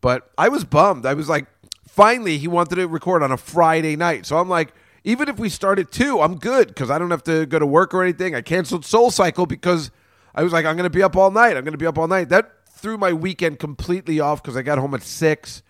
[0.00, 1.06] But I was bummed.
[1.06, 1.46] I was like,
[1.86, 4.26] finally, he wanted to record on a Friday night.
[4.26, 4.74] So I'm like,
[5.04, 7.66] even if we start at two, I'm good because I don't have to go to
[7.66, 8.34] work or anything.
[8.34, 9.92] I canceled Soul Cycle because
[10.34, 11.56] I was like, I'm going to be up all night.
[11.56, 12.28] I'm going to be up all night.
[12.30, 15.62] That threw my weekend completely off because I got home at six.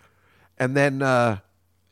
[0.57, 1.41] And then, uh,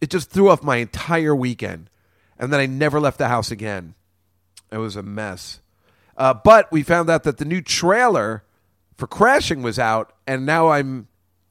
[0.01, 1.91] it just threw off my entire weekend.
[2.39, 3.97] And then I never left the house again.
[4.73, 5.61] It was a mess.
[6.19, 8.43] Uh, but we found out that the new trailer
[8.97, 11.07] for Crashing was out, and now I'm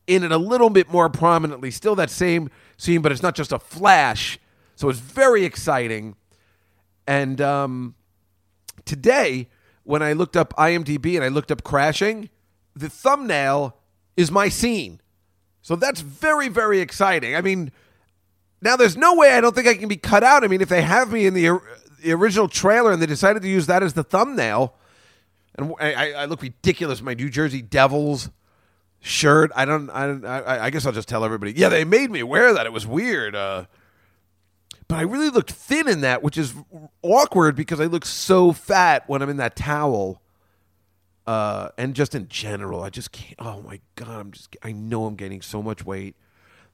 [0.05, 1.71] in it a little bit more prominently.
[1.71, 4.37] Still that same scene, but it's not just a flash.
[4.75, 6.15] So it's very exciting.
[7.07, 7.95] And um,
[8.83, 9.47] today,
[9.83, 12.29] when I looked up IMDb and I looked up Crashing,
[12.75, 13.77] the thumbnail
[14.17, 14.99] is my scene.
[15.61, 17.35] So that's very, very exciting.
[17.35, 17.71] I mean,
[18.61, 20.43] now there's no way I don't think I can be cut out.
[20.43, 21.59] I mean, if they have me in the,
[22.01, 24.73] the original trailer and they decided to use that as the thumbnail,
[25.55, 28.29] and I, I look ridiculous, my New Jersey Devils
[28.99, 29.51] shirt.
[29.55, 29.89] I don't.
[29.89, 31.53] I, I, I guess I'll just tell everybody.
[31.53, 32.65] Yeah, they made me wear that.
[32.65, 33.35] It was weird.
[33.35, 33.65] Uh,
[34.87, 36.53] but I really looked thin in that, which is
[37.01, 40.21] awkward because I look so fat when I'm in that towel.
[41.25, 43.35] Uh, and just in general, I just can't.
[43.39, 44.55] Oh my god, I'm just.
[44.63, 46.15] I know I'm gaining so much weight.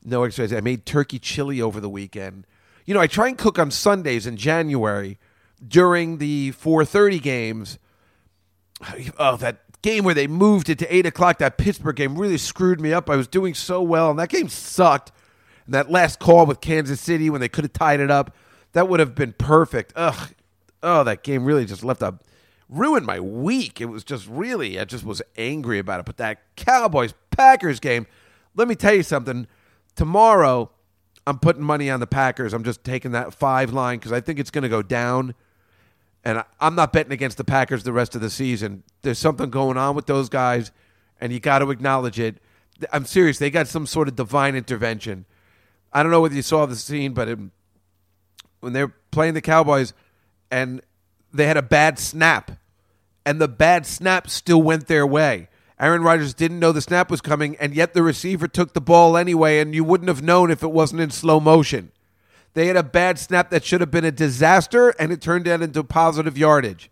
[0.04, 0.54] No exercise.
[0.54, 2.46] I made turkey chili over the weekend.
[2.86, 5.18] You know, I try and cook on Sundays in January
[5.66, 7.80] during the 4:30 games.
[9.18, 11.38] Oh, that game where they moved it to eight o'clock.
[11.38, 13.10] That Pittsburgh game really screwed me up.
[13.10, 15.12] I was doing so well, and that game sucked.
[15.66, 18.36] And that last call with Kansas City when they could have tied it up,
[18.74, 19.94] that would have been perfect.
[19.96, 20.34] Ugh,
[20.82, 22.20] oh, that game really just left a
[22.70, 23.80] ruined my week.
[23.80, 26.06] It was just really, I just was angry about it.
[26.06, 28.08] But that Cowboys Packers game,
[28.56, 29.48] let me tell you something.
[29.96, 30.72] Tomorrow,
[31.26, 32.54] I'm putting money on the Packers.
[32.54, 35.36] I'm just taking that five line because I think it's going to go down.
[36.26, 38.84] And I'm not betting against the Packers the rest of the season.
[39.02, 40.72] There's something going on with those guys,
[41.20, 42.38] and you got to acknowledge it.
[42.92, 43.40] I'm serious.
[43.40, 45.26] They got some sort of divine intervention.
[45.92, 47.40] I don't know whether you saw the scene, but it,
[48.62, 49.94] when they're playing the Cowboys
[50.50, 50.82] and
[51.34, 52.52] they had a bad snap,
[53.26, 55.48] and the bad snap still went their way.
[55.84, 59.18] Aaron Rodgers didn't know the snap was coming, and yet the receiver took the ball
[59.18, 61.92] anyway, and you wouldn't have known if it wasn't in slow motion.
[62.54, 65.62] They had a bad snap that should have been a disaster, and it turned out
[65.62, 66.90] into positive yardage.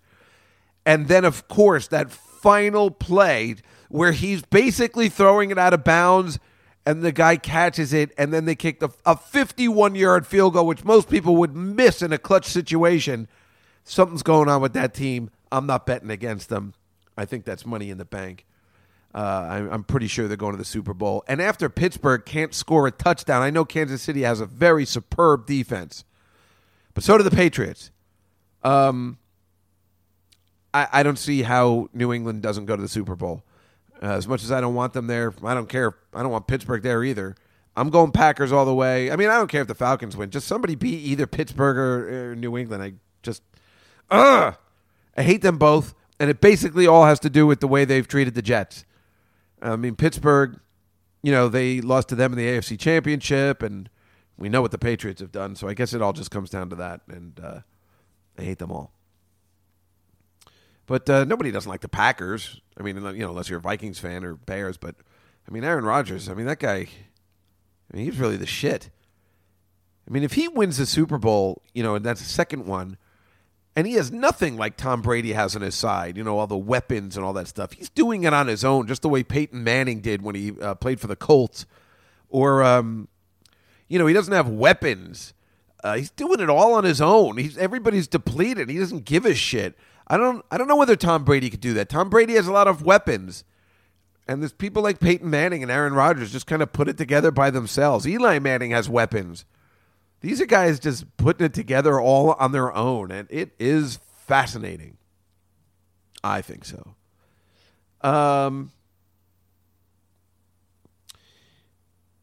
[0.86, 3.56] And then, of course, that final play
[3.88, 6.38] where he's basically throwing it out of bounds
[6.86, 10.84] and the guy catches it, and then they kick a 51 yard field goal, which
[10.84, 13.30] most people would miss in a clutch situation.
[13.86, 15.30] Something's going on with that team.
[15.52, 16.74] I'm not betting against them.
[17.16, 18.46] I think that's money in the bank.
[19.14, 21.24] Uh, I'm, I'm pretty sure they're going to the Super Bowl.
[21.28, 25.46] And after Pittsburgh can't score a touchdown, I know Kansas City has a very superb
[25.46, 26.06] defense,
[26.94, 27.92] but so do the Patriots.
[28.64, 29.18] Um,
[30.74, 33.44] I, I don't see how New England doesn't go to the Super Bowl.
[34.02, 35.96] Uh, as much as I don't want them there, I don't care.
[36.14, 37.36] I don't want Pittsburgh there either.
[37.76, 39.12] I'm going Packers all the way.
[39.12, 40.30] I mean, I don't care if the Falcons win.
[40.30, 42.84] Just somebody beat either Pittsburgh or, or New England.
[42.84, 42.94] I
[43.24, 43.44] just,
[44.10, 44.56] ugh,
[45.16, 48.08] I hate them both, and it basically all has to do with the way they've
[48.08, 48.86] treated the Jets.
[49.62, 50.60] I mean, Pittsburgh,
[51.22, 53.90] you know, they lost to them in the AFC Championship, and
[54.38, 55.56] we know what the Patriots have done.
[55.56, 57.60] So I guess it all just comes down to that, and uh,
[58.38, 58.92] I hate them all.
[60.88, 62.60] But uh, nobody doesn't like the Packers.
[62.78, 64.78] I mean, you know, unless you're a Vikings fan or Bears.
[64.78, 64.96] But
[65.48, 66.28] I mean, Aaron Rodgers.
[66.28, 66.88] I mean, that guy.
[67.94, 68.90] I mean, he's really the shit.
[70.08, 72.98] I mean, if he wins the Super Bowl, you know, and that's the second one,
[73.76, 76.58] and he has nothing like Tom Brady has on his side, you know, all the
[76.58, 77.72] weapons and all that stuff.
[77.72, 80.76] He's doing it on his own, just the way Peyton Manning did when he uh,
[80.76, 81.66] played for the Colts.
[82.30, 83.08] Or, um,
[83.88, 85.34] you know, he doesn't have weapons.
[85.84, 87.38] Uh, he's doing it all on his own.
[87.38, 88.70] He's everybody's depleted.
[88.70, 89.78] He doesn't give a shit.
[90.08, 91.90] I don't I don't know whether Tom Brady could do that.
[91.90, 93.44] Tom Brady has a lot of weapons.
[94.28, 97.32] And there's people like Peyton Manning and Aaron Rodgers just kind of put it together
[97.32, 98.08] by themselves.
[98.08, 99.46] Eli Manning has weapons.
[100.22, 104.98] These are guys just putting it together all on their own, and it is fascinating.
[106.24, 106.96] I think so.
[108.02, 108.72] Um,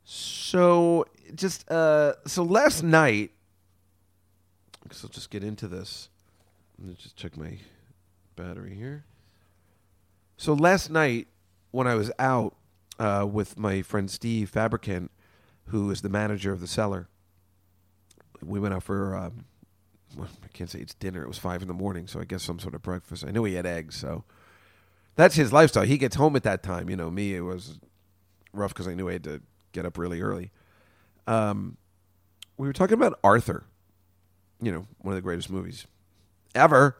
[0.05, 3.33] so just uh, so last night,
[4.89, 6.09] guess I'll just get into this.
[6.79, 7.59] Let me just check my
[8.37, 9.05] battery here.
[10.37, 11.29] So last night,
[11.71, 12.57] when I was out
[12.99, 15.11] uh, with my friend Steve Fabricant,
[15.67, 17.09] who is the manager of the cellar,
[18.45, 19.45] we went out for um,
[20.19, 21.23] I can't say it's dinner.
[21.23, 23.25] It was five in the morning, so I guess some sort of breakfast.
[23.27, 24.25] I knew he had eggs, so
[25.17, 25.85] that's his lifestyle.
[25.85, 26.89] He gets home at that time.
[26.89, 27.79] You know, me it was
[28.53, 30.51] rough because I knew I had to get up really early.
[31.27, 31.77] Um,
[32.57, 33.65] we were talking about Arthur.
[34.61, 35.87] You know, one of the greatest movies
[36.55, 36.97] ever.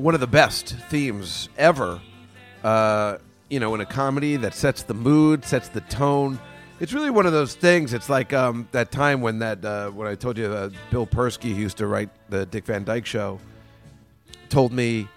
[0.00, 2.00] One of the best themes ever.
[2.64, 6.38] Uh, you know, in a comedy that sets the mood, sets the tone.
[6.78, 7.92] It's really one of those things.
[7.92, 11.54] It's like um, that time when that uh, when I told you uh, Bill Persky
[11.54, 13.38] who used to write the Dick Van Dyke Show
[14.48, 15.08] told me,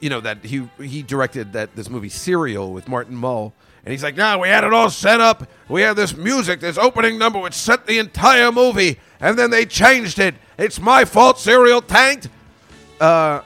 [0.00, 3.52] you know, that he he directed that this movie Serial with Martin Mull,
[3.84, 5.48] and he's like, "No, we had it all set up.
[5.68, 9.66] We had this music, this opening number, which set the entire movie, and then they
[9.66, 10.36] changed it.
[10.58, 11.38] It's my fault.
[11.38, 12.28] Serial tanked."
[13.00, 13.40] Uh,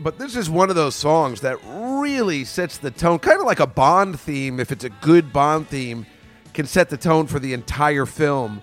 [0.00, 3.60] but this is one of those songs that really sets the tone, kind of like
[3.60, 4.60] a Bond theme.
[4.60, 6.06] If it's a good Bond theme,
[6.54, 8.60] can set the tone for the entire film.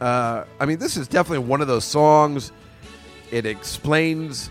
[0.00, 2.52] Uh, I mean, this is definitely one of those songs.
[3.30, 4.50] It explains,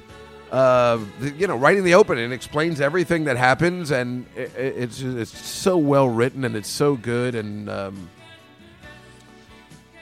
[0.51, 0.99] uh,
[1.37, 5.37] you know, right in the opening, it explains everything that happens, and it- it's it's
[5.47, 8.09] so well written and it's so good, and um,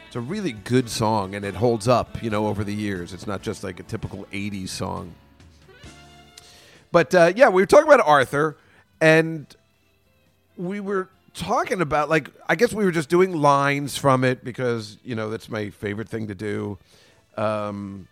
[0.07, 3.13] it's a really good song, and it holds up, you know, over the years.
[3.13, 5.13] It's not just like a typical '80s song.
[6.93, 8.56] But uh, yeah, we were talking about Arthur,
[9.01, 9.47] and
[10.56, 14.99] we were talking about like I guess we were just doing lines from it because
[15.03, 16.77] you know that's my favorite thing to do.
[17.36, 18.08] Um,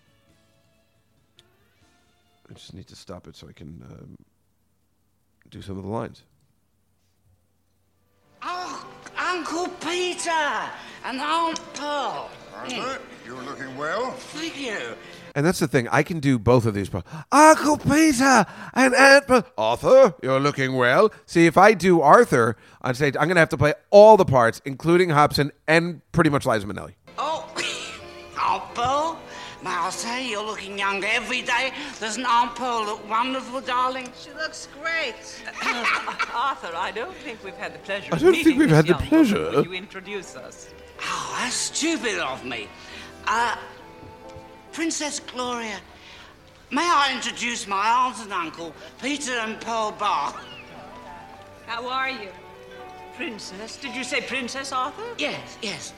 [2.49, 4.15] I just need to stop it so I can um,
[5.51, 6.23] do some of the lines.
[8.41, 8.83] Oh,
[9.15, 10.31] Uncle Peter
[11.05, 12.31] and Aunt Pearl.
[12.55, 14.09] Arthur, you're looking well.
[14.11, 14.95] Thank you.
[15.35, 15.87] And that's the thing.
[15.89, 16.89] I can do both of these.
[16.89, 21.11] pro- Uncle Peter and Aunt Pe- Arthur, you're looking well.
[21.25, 24.25] See, if I do Arthur on stage, I'm going to have to play all the
[24.25, 26.95] parts, including Hobson and pretty much Liza Minnelli.
[27.17, 27.47] Oh,
[28.41, 29.19] Aunt Pearl.
[29.63, 31.71] May I say you're looking younger every day.
[31.99, 34.09] Doesn't Aunt Pearl look wonderful, darling?
[34.19, 35.13] She looks great.
[36.33, 38.89] Arthur, I don't think we've had the pleasure I don't meeting think we've had the
[38.93, 39.09] young woman.
[39.09, 39.51] pleasure.
[39.51, 40.69] Will you introduce us?
[41.03, 42.67] Oh, that's stupid of me.
[43.27, 43.55] Uh,
[44.71, 45.79] Princess Gloria,
[46.69, 50.33] may I introduce my aunt and uncle, Peter and Pearl Bar?
[51.65, 52.29] How are you?
[53.15, 53.77] Princess?
[53.77, 55.03] Did you say Princess Arthur?
[55.17, 55.93] Yes, yes.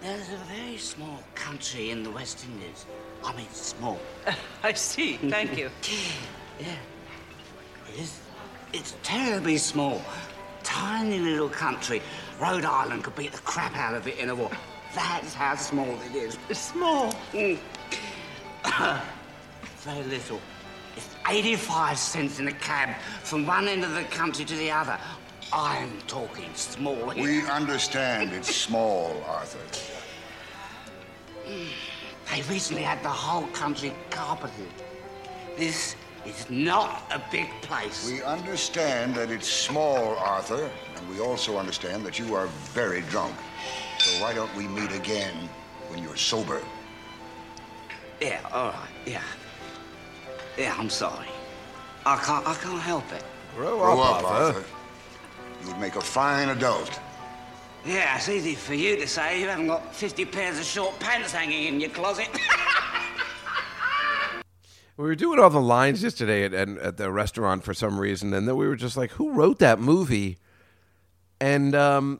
[0.00, 2.86] There's a very small country in the West Indies.
[3.24, 3.98] I mean, small.
[4.62, 5.16] I see.
[5.16, 5.70] Thank you.
[6.58, 6.68] Yeah.
[7.92, 8.18] It is.
[8.72, 10.00] It's terribly small.
[10.62, 12.00] Tiny little country.
[12.40, 14.50] Rhode Island could beat the crap out of it in a war.
[14.96, 16.38] That's how small it is.
[16.48, 17.12] It's small.
[17.34, 17.58] Mm.
[19.80, 20.40] Very little.
[20.96, 24.98] It's 85 cents in a cab from one end of the country to the other.
[25.52, 27.22] I'm talking small here.
[27.22, 29.58] We understand it's small, Arthur.
[31.44, 34.72] They recently had the whole country carpeted.
[35.58, 38.10] This is not a big place.
[38.10, 43.36] We understand that it's small, Arthur, and we also understand that you are very drunk.
[44.06, 45.34] So why don't we meet again
[45.88, 46.62] when you're sober?
[48.20, 49.22] Yeah, all right, yeah.
[50.56, 51.26] Yeah, I'm sorry.
[52.06, 53.24] I can't, I can't help it.
[53.56, 54.64] Grow, Grow up, Arthur.
[55.60, 57.00] You would make a fine adult.
[57.84, 59.40] Yeah, it's easy for you to say.
[59.40, 62.28] You haven't got 50 pairs of short pants hanging in your closet.
[64.98, 68.32] We were doing all the lines yesterday at, at, at the restaurant for some reason,
[68.32, 70.38] and then we were just like, "Who wrote that movie?"
[71.38, 72.18] And um,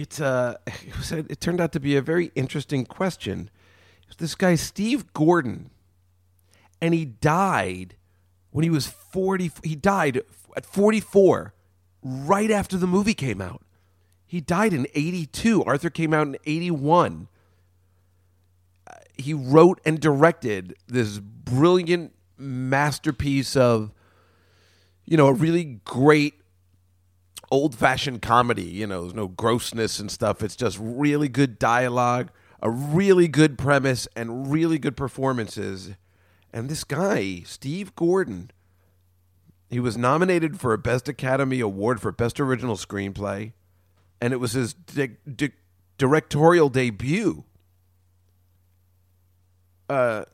[0.00, 3.50] it uh, it, was a, it turned out to be a very interesting question.
[4.18, 5.70] This guy Steve Gordon,
[6.80, 7.96] and he died
[8.50, 9.50] when he was forty.
[9.62, 10.22] He died
[10.56, 11.54] at forty-four,
[12.02, 13.62] right after the movie came out.
[14.26, 15.62] He died in eighty-two.
[15.64, 17.28] Arthur came out in eighty-one
[19.20, 23.92] he wrote and directed this brilliant masterpiece of
[25.04, 26.39] you know a really great
[27.50, 32.30] old fashioned comedy you know there's no grossness and stuff it's just really good dialogue
[32.62, 35.90] a really good premise and really good performances
[36.52, 38.50] and this guy steve gordon
[39.68, 43.52] he was nominated for a best academy award for best original screenplay
[44.20, 45.52] and it was his di- di-
[45.98, 47.44] directorial debut
[49.90, 50.24] uh,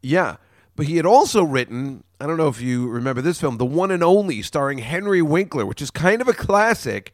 [0.00, 0.36] yeah.
[0.76, 3.90] But he had also written, I don't know if you remember this film, The One
[3.90, 7.12] and Only, starring Henry Winkler, which is kind of a classic,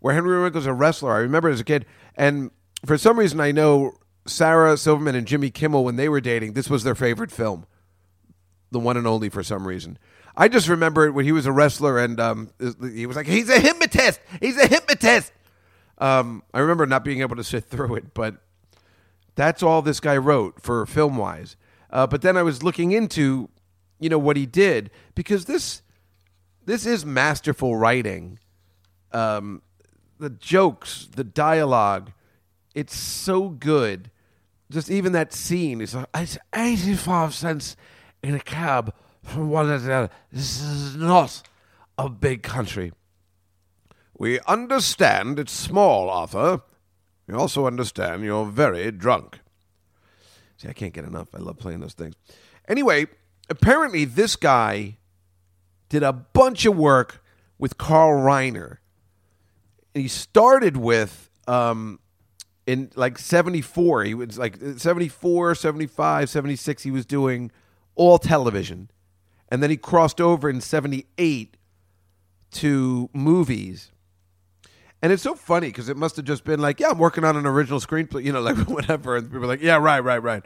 [0.00, 1.14] where Henry Winkler's a wrestler.
[1.14, 1.86] I remember as a kid.
[2.14, 2.50] And
[2.84, 3.94] for some reason, I know
[4.26, 7.64] Sarah Silverman and Jimmy Kimmel, when they were dating, this was their favorite film.
[8.70, 9.98] The One and Only, for some reason.
[10.36, 12.50] I just remember it when he was a wrestler and um,
[12.82, 14.20] he was like, he's a hypnotist!
[14.42, 15.32] He's a hypnotist!
[15.96, 18.36] Um, I remember not being able to sit through it, but
[19.36, 21.56] that's all this guy wrote for film wise.
[21.88, 23.48] Uh, but then I was looking into,
[24.00, 25.82] you know, what he did because this
[26.64, 28.38] this is masterful writing.
[29.12, 29.62] Um,
[30.18, 32.12] the jokes, the dialogue,
[32.74, 34.10] it's so good.
[34.70, 37.76] Just even that scene is like, it's eighty five cents
[38.22, 40.10] in a cab from one to the other.
[40.32, 41.42] This is not
[41.98, 42.92] a big country.
[44.16, 46.62] We understand it's small, Arthur.
[47.26, 49.40] We also understand you're very drunk.
[50.56, 51.28] See, I can't get enough.
[51.34, 52.14] I love playing those things.
[52.68, 53.06] Anyway,
[53.50, 54.96] apparently this guy
[55.88, 57.22] did a bunch of work
[57.58, 58.78] with Carl Reiner.
[59.92, 61.98] He started with um,
[62.66, 67.50] in like 74 he was like 74 75 76 he was doing
[67.96, 68.90] all television.
[69.48, 71.56] And then he crossed over in 78
[72.52, 73.90] to movies.
[75.02, 77.36] And it's so funny because it must have just been like yeah i'm working on
[77.36, 79.16] an original screenplay you know like whatever.
[79.16, 80.44] And people are like yeah right right right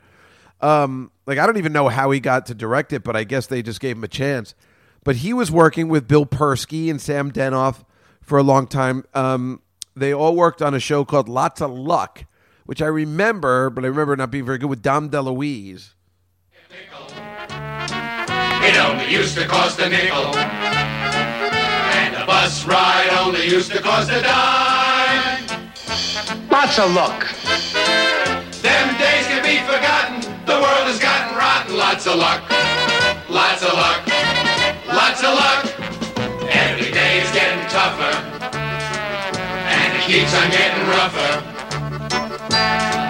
[0.61, 3.47] um, like i don't even know how he got to direct it but i guess
[3.47, 4.55] they just gave him a chance
[5.03, 7.85] but he was working with bill persky and sam denoff
[8.21, 9.61] for a long time um,
[9.95, 12.25] they all worked on a show called lots of luck
[12.67, 15.95] which i remember but i remember not being very good with dom deluise
[18.67, 20.35] It only used to cost a nickel.
[20.35, 25.45] And a bus ride only used to cost a dime.
[26.51, 27.29] Lots of luck.
[28.63, 30.04] Them days can be forgotten.
[30.55, 31.77] The world has gotten rotten.
[31.77, 32.41] Lots of luck.
[33.29, 34.07] Lots of luck.
[34.87, 35.67] Lots of luck.
[36.47, 38.15] Every day is getting tougher.
[38.55, 41.43] And it keeps on getting rougher.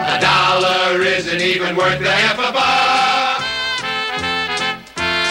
[0.08, 3.44] A dollar isn't even worth a half a buck.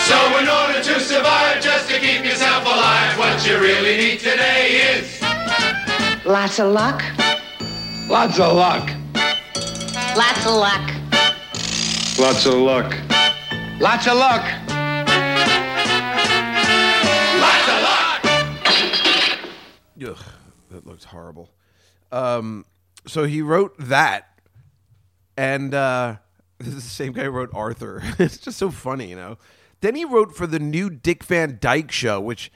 [0.06, 4.94] So in order to survive, just to keep yourself alive, what you really need today
[4.94, 5.20] is
[6.26, 7.02] Lots of luck.
[8.08, 8.88] Lots of luck.
[10.16, 11.03] Lots of luck.
[12.20, 12.96] Lots of luck.
[13.80, 14.44] Lots of luck.
[17.40, 18.26] lots of luck.
[20.08, 20.24] Ugh,
[20.70, 21.50] that looks horrible.
[22.12, 22.66] Um,
[23.08, 24.40] so he wrote that,
[25.36, 26.18] and uh,
[26.60, 28.02] this is the same guy who wrote Arthur.
[28.20, 29.40] it's just so funny, you know.
[29.82, 32.52] Then he wrote for the new Dick Van Dyke show, which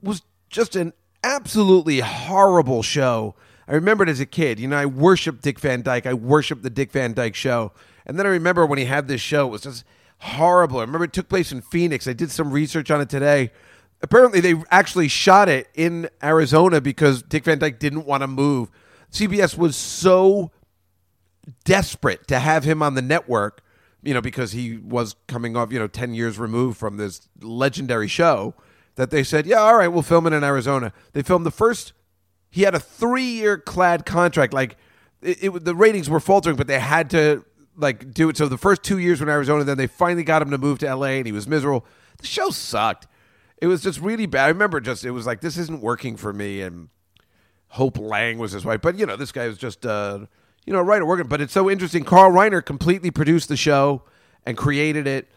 [0.00, 0.92] was just an
[1.24, 3.34] absolutely horrible show.
[3.66, 4.60] I remember it as a kid.
[4.60, 6.06] You know, I worshiped Dick Van Dyke.
[6.06, 7.72] I worshiped the Dick Van Dyke show.
[8.06, 9.84] And then I remember when he had this show, it was just
[10.18, 10.78] horrible.
[10.78, 12.06] I remember it took place in Phoenix.
[12.06, 13.50] I did some research on it today.
[14.02, 18.70] Apparently, they actually shot it in Arizona because Dick Van Dyke didn't want to move.
[19.10, 20.50] CBS was so
[21.64, 23.62] desperate to have him on the network,
[24.02, 28.08] you know, because he was coming off, you know, 10 years removed from this legendary
[28.08, 28.54] show,
[28.96, 30.92] that they said, yeah, all right, we'll film it in Arizona.
[31.12, 31.92] They filmed the first,
[32.50, 34.52] he had a three year clad contract.
[34.52, 34.76] Like,
[35.22, 37.44] it, it, the ratings were faltering, but they had to,
[37.76, 38.36] like, do it.
[38.36, 40.78] So the first two years were in Arizona, then they finally got him to move
[40.80, 41.84] to LA and he was miserable.
[42.18, 43.06] The show sucked.
[43.58, 44.44] It was just really bad.
[44.44, 46.60] I remember just, it was like, this isn't working for me.
[46.60, 46.88] And,
[47.74, 48.80] Hope Lange was his wife.
[48.80, 50.26] But you know, this guy was just uh,
[50.64, 51.26] you know a writer working.
[51.26, 52.04] But it's so interesting.
[52.04, 54.02] Carl Reiner completely produced the show
[54.46, 55.28] and created it,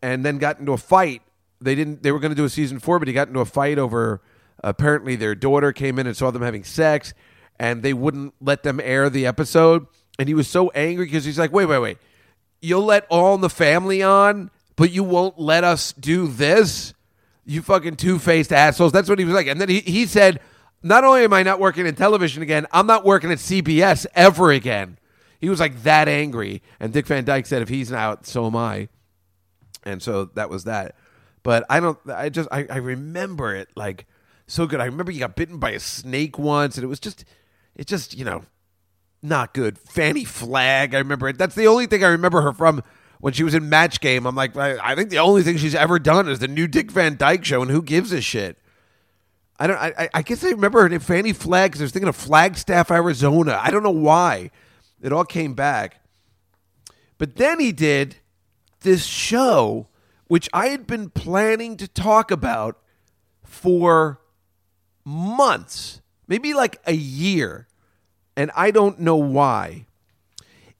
[0.00, 1.20] and then got into a fight.
[1.60, 2.02] They didn't.
[2.02, 4.22] They were going to do a season four, but he got into a fight over.
[4.62, 7.12] Apparently, their daughter came in and saw them having sex,
[7.60, 9.86] and they wouldn't let them air the episode.
[10.18, 11.98] And he was so angry because he's like, "Wait, wait, wait!
[12.60, 16.94] You'll let all the family on, but you won't let us do this."
[17.46, 18.92] You fucking two faced assholes.
[18.92, 19.46] That's what he was like.
[19.46, 20.40] And then he, he said,
[20.82, 24.50] Not only am I not working in television again, I'm not working at CBS ever
[24.50, 24.98] again.
[25.40, 26.62] He was like that angry.
[26.80, 28.88] And Dick Van Dyke said, If he's out, so am I.
[29.84, 30.96] And so that was that.
[31.42, 34.06] But I don't, I just, I, I remember it like
[34.46, 34.80] so good.
[34.80, 37.26] I remember he got bitten by a snake once, and it was just,
[37.76, 38.44] it just, you know,
[39.24, 39.78] not good.
[39.78, 41.38] Fannie Flagg, I remember it.
[41.38, 42.82] That's the only thing I remember her from
[43.20, 44.26] when she was in Match Game.
[44.26, 46.90] I'm like, I, I think the only thing she's ever done is the new Dick
[46.90, 48.58] Van Dyke show, and who gives a shit?
[49.58, 49.76] I don't.
[49.78, 52.90] I, I- guess I remember her name, Fannie Flagg, because I was thinking of Flagstaff,
[52.90, 53.58] Arizona.
[53.62, 54.50] I don't know why.
[55.00, 56.00] It all came back.
[57.18, 58.16] But then he did
[58.80, 59.86] this show,
[60.26, 62.78] which I had been planning to talk about
[63.44, 64.20] for
[65.04, 67.68] months, maybe like a year,
[68.36, 69.86] and I don't know why.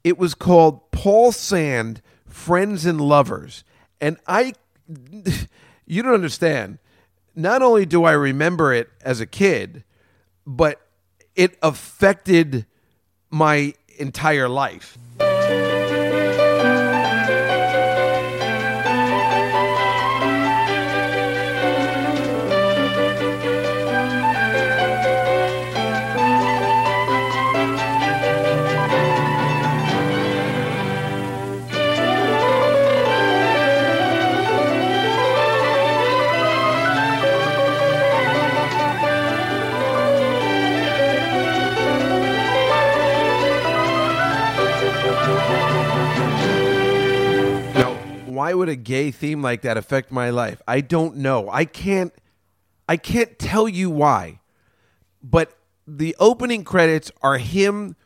[0.02, 3.64] It was called Paul Sand Friends and Lovers.
[4.00, 4.54] And I,
[5.86, 6.78] you don't understand.
[7.34, 9.84] Not only do I remember it as a kid,
[10.46, 10.80] but
[11.34, 12.66] it affected
[13.30, 14.98] my entire life.
[48.54, 50.60] Would a gay theme like that affect my life?
[50.66, 51.48] I don't know.
[51.50, 52.12] I can't
[52.88, 54.40] I can't tell you why.
[55.22, 57.96] But the opening credits are him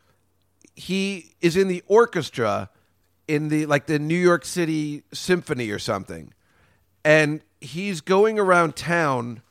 [0.75, 2.69] he is in the orchestra
[3.27, 6.33] in the like the New York City Symphony or something.
[7.03, 9.41] And he's going around town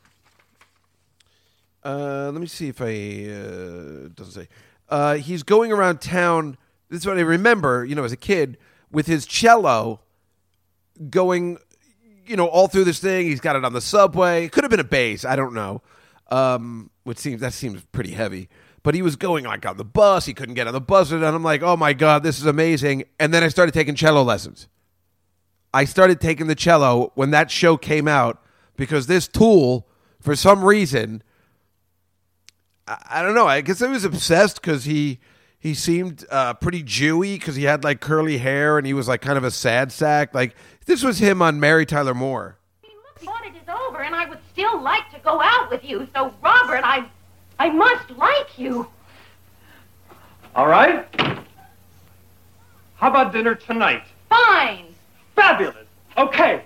[1.84, 4.48] uh, let me see if I uh, doesn't say.
[4.88, 6.58] Uh, he's going around town.
[6.90, 7.84] This is what I remember.
[7.84, 8.58] You know, as a kid,
[8.90, 10.00] with his cello,
[11.10, 11.58] going,
[12.26, 13.26] you know, all through this thing.
[13.26, 14.44] He's got it on the subway.
[14.44, 15.24] It could have been a bass.
[15.24, 15.82] I don't know.
[16.30, 18.48] Um, which seems that seems pretty heavy.
[18.82, 20.26] But he was going like on the bus.
[20.26, 23.04] He couldn't get on the bus, and I'm like, oh my god, this is amazing.
[23.18, 24.68] And then I started taking cello lessons.
[25.72, 28.42] I started taking the cello when that show came out
[28.76, 29.86] because this tool,
[30.20, 31.22] for some reason,
[32.86, 33.46] I, I don't know.
[33.46, 35.18] I guess I was obsessed because he
[35.58, 39.20] he seemed uh, pretty Jewy because he had like curly hair and he was like
[39.20, 40.34] kind of a sad sack.
[40.34, 40.54] Like
[40.86, 42.56] this was him on Mary Tyler Moore.
[43.26, 46.08] Audit is over, and I would still like to go out with you.
[46.14, 47.08] So, Robert, I,
[47.58, 48.88] I must like you.
[50.54, 51.06] All right.
[52.96, 54.02] How about dinner tonight?
[54.28, 54.86] Fine.
[55.36, 55.86] Fabulous.
[56.16, 56.64] Okay.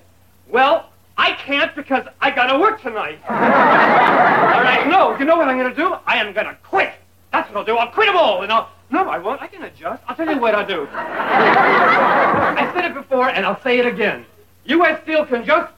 [0.48, 3.18] Well, I can't because I gotta work tonight.
[3.28, 4.86] All right.
[4.88, 5.96] No, you know what I'm gonna do?
[6.06, 6.92] I am gonna quit.
[7.32, 7.76] That's what I'll do.
[7.76, 8.70] I'll quit them all, and I'll.
[8.92, 9.40] No, I won't.
[9.40, 10.02] I can adjust.
[10.06, 10.86] I'll tell you what I'll do.
[10.92, 14.26] I said it before, and I'll say it again.
[14.66, 15.02] U.S.
[15.02, 15.72] Steel can just.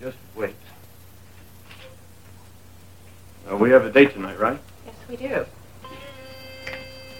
[0.00, 0.54] Just wait.
[3.50, 4.56] Uh, we have a date tonight, right?
[4.86, 5.44] Yes, we do.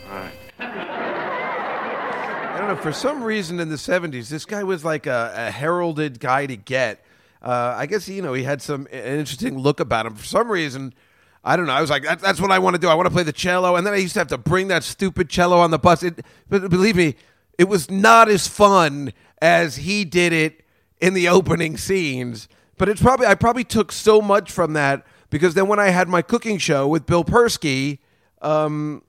[0.09, 0.33] All right.
[0.61, 2.77] I don't know.
[2.77, 6.57] For some reason in the '70s, this guy was like a, a heralded guy to
[6.57, 7.05] get.
[7.43, 10.15] Uh, I guess you know he had some an interesting look about him.
[10.15, 10.95] For some reason,
[11.43, 11.73] I don't know.
[11.73, 12.89] I was like, that, that's what I want to do.
[12.89, 14.85] I want to play the cello, and then I used to have to bring that
[14.85, 16.03] stupid cello on the bus.
[16.03, 17.17] It, but believe me,
[17.59, 20.65] it was not as fun as he did it
[21.01, 22.49] in the opening scenes.
[22.77, 26.09] But it's probably I probably took so much from that because then when I had
[26.09, 27.99] my cooking show with Bill Persky,
[28.43, 29.03] um,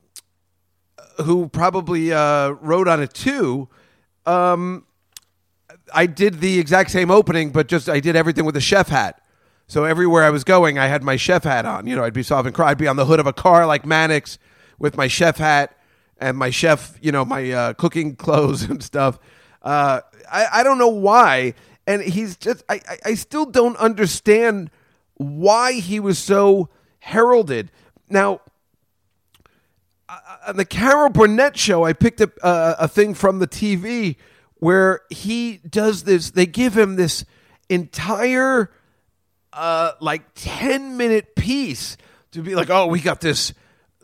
[1.23, 3.69] who probably uh, wrote on it too.
[4.25, 4.85] Um,
[5.93, 9.21] I did the exact same opening, but just I did everything with a chef hat.
[9.71, 11.87] So everywhere I was going, I had my chef hat on.
[11.87, 12.71] You know, I'd be solving crime.
[12.71, 14.37] I'd be on the hood of a car like Mannix
[14.77, 15.77] with my chef hat
[16.17, 19.17] and my chef, you know, my uh, cooking clothes and stuff.
[19.61, 21.53] Uh, I, I don't know why.
[21.87, 24.71] And he's just, I, I- still don't understand
[25.13, 26.67] why he was so
[26.99, 27.71] heralded.
[28.09, 28.41] Now,
[30.45, 34.17] on the Carol Burnett show, I picked up uh, a thing from the TV
[34.55, 36.31] where he does this.
[36.31, 37.23] They give him this
[37.69, 38.69] entire,
[39.53, 41.97] uh, like ten minute piece
[42.31, 43.53] to be like, "Oh, we got this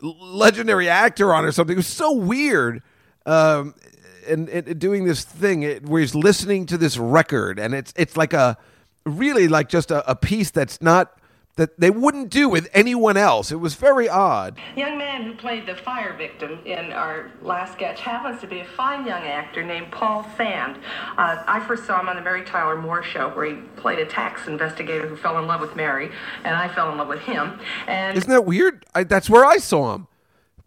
[0.00, 2.82] legendary actor on or something." It was so weird.
[3.26, 3.74] Um,
[4.26, 8.32] and, and doing this thing where he's listening to this record, and it's it's like
[8.32, 8.58] a
[9.04, 11.17] really like just a, a piece that's not
[11.58, 13.50] that they wouldn't do with anyone else.
[13.50, 14.56] It was very odd.
[14.76, 18.64] Young man who played the fire victim in our last sketch happens to be a
[18.64, 20.78] fine young actor named Paul Sand.
[21.16, 24.06] Uh, I first saw him on the Mary Tyler Moore show where he played a
[24.06, 26.12] tax investigator who fell in love with Mary,
[26.44, 27.58] and I fell in love with him.
[27.88, 28.86] And Isn't that weird?
[28.94, 30.06] I, that's where I saw him.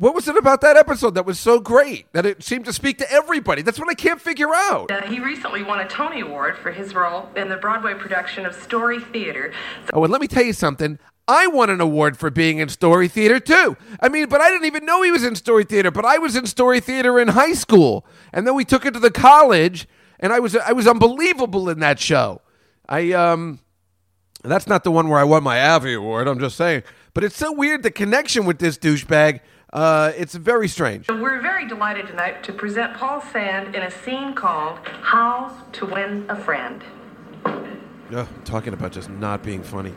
[0.02, 2.97] What was it about that episode that was so great that it seemed to speak
[2.97, 3.62] to everybody?
[3.62, 4.89] That's what I can't figure out.
[4.89, 8.56] uh, he recently won a Tony Award for his role in the Broadway production of
[8.56, 9.54] Story Theater.
[9.93, 10.97] Oh, and let me tell you something.
[11.28, 13.78] I won an award for being in Story Theater too.
[13.99, 15.91] I mean, but I didn't even know he was in Story Theater.
[15.91, 18.99] But I was in Story Theater in high school, and then we took it to
[18.99, 19.88] the college,
[20.20, 22.41] and I was I was unbelievable in that show.
[22.89, 23.60] I um,
[24.43, 26.28] that's not the one where I won my Avi Award.
[26.28, 26.82] I'm just saying.
[27.14, 29.41] But it's so weird the connection with this douchebag.
[29.74, 31.07] Uh, it's very strange.
[31.07, 36.26] We're very delighted tonight to present Paul Sand in a scene called How to Win
[36.28, 36.84] a Friend.
[37.45, 39.93] Ugh, talking about just not being funny.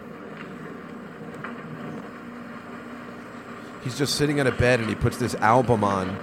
[3.82, 6.16] He's just sitting on a bed and he puts this album on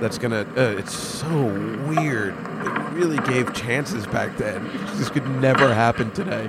[0.00, 0.46] that's gonna.
[0.56, 1.44] Uh, it's so
[1.86, 2.34] weird.
[2.34, 4.70] It really gave chances back then.
[4.96, 6.48] This could never happen today.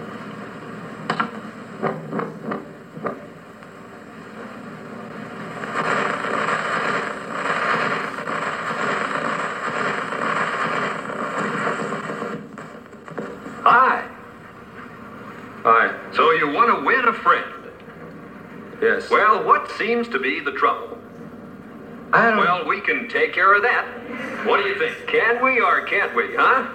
[13.64, 14.08] Hi.
[16.14, 17.54] So you want to win a friend?
[18.82, 19.10] Yes.
[19.10, 20.98] Well, what seems to be the trouble?
[22.14, 22.38] I don't...
[22.38, 23.86] Well, we can take care of that.
[24.48, 25.08] What do you think?
[25.08, 26.74] Can we or can't we, huh?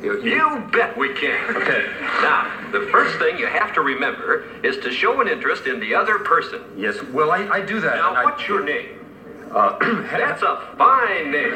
[0.00, 1.56] You, bet we can.
[1.56, 1.92] Okay.
[2.22, 5.94] Now, the first thing you have to remember is to show an interest in the
[5.94, 6.62] other person.
[6.76, 7.96] Yes, well, I, I do that.
[7.96, 9.04] Now, what's your name?
[9.50, 9.76] Uh,
[10.12, 11.52] That's a fine name.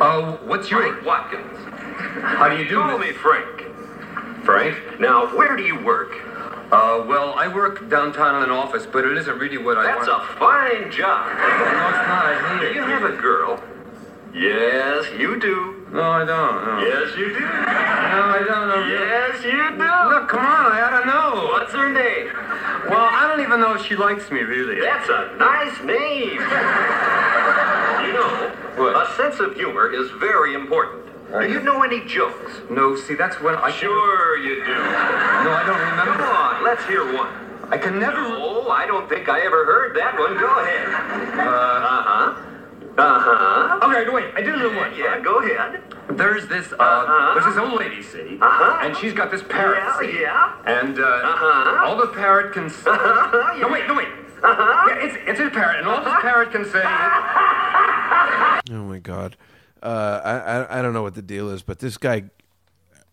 [0.00, 0.82] Uh, what's your...
[0.82, 1.58] Frank Watkins.
[2.22, 2.76] How do you do?
[2.76, 3.67] Call me Frank.
[4.48, 4.98] Frank?
[4.98, 6.12] Now, where do you work?
[6.72, 10.08] Uh, well, I work downtown in an office, but it isn't really what I That's
[10.08, 10.22] want.
[10.22, 11.28] That's a fine job.
[11.36, 12.24] No, it's not.
[12.24, 12.74] I hate Do it.
[12.76, 13.62] you have a girl?
[14.32, 15.86] Yes, you do.
[15.92, 16.64] No, I don't.
[16.64, 16.80] No.
[16.80, 17.40] Yes, you do.
[17.40, 17.46] No,
[18.24, 18.88] I don't.
[18.88, 20.16] Yes, you do.
[20.16, 21.48] Look, come on, I ought to know.
[21.52, 22.32] What's her name?
[22.88, 24.80] Well, I don't even know if she likes me, really.
[24.80, 26.40] That's a nice name.
[28.08, 31.04] You know, a sense of humor is very important.
[31.30, 32.52] Do you know any jokes?
[32.70, 33.70] No, see, that's when I...
[33.70, 34.72] Sure you do.
[34.72, 36.12] No, I don't remember.
[36.24, 37.28] Come on, let's hear one.
[37.70, 38.16] I can never...
[38.16, 40.38] No, I don't think I ever heard that one.
[40.38, 40.88] Go ahead.
[41.38, 42.44] Uh, Uh-huh.
[42.98, 43.86] Uh-huh.
[43.90, 44.92] Okay, no wait, I did a little one.
[44.96, 45.82] Yeah, go ahead.
[46.16, 47.34] There's this, uh, Uh-huh.
[47.34, 48.38] there's this old lady, see?
[48.40, 48.80] Uh-huh.
[48.86, 50.20] And she's got this parrot, Yeah, see?
[50.22, 50.52] yeah.
[50.64, 51.84] And, uh, Uh-huh.
[51.86, 52.90] all the parrot can say...
[52.90, 53.60] Uh-huh, yeah.
[53.60, 54.08] No, wait, no, wait.
[54.42, 54.84] Uh-huh.
[54.88, 56.82] Yeah, it's, it's a parrot, and all this parrot can say...
[58.74, 59.36] Oh my god.
[59.82, 62.24] Uh, I, I I don't know what the deal is, but this guy.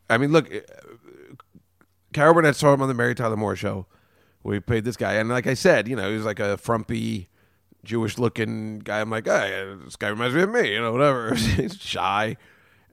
[0.09, 0.49] I mean, look.
[2.13, 3.87] Carol Burnett saw him on the Mary Tyler Moore show.
[4.41, 7.27] We played this guy, and like I said, you know, he was like a frumpy,
[7.83, 9.01] Jewish-looking guy.
[9.01, 11.35] I'm like, hey, this guy reminds me of me, you know, whatever.
[11.35, 12.37] he's shy,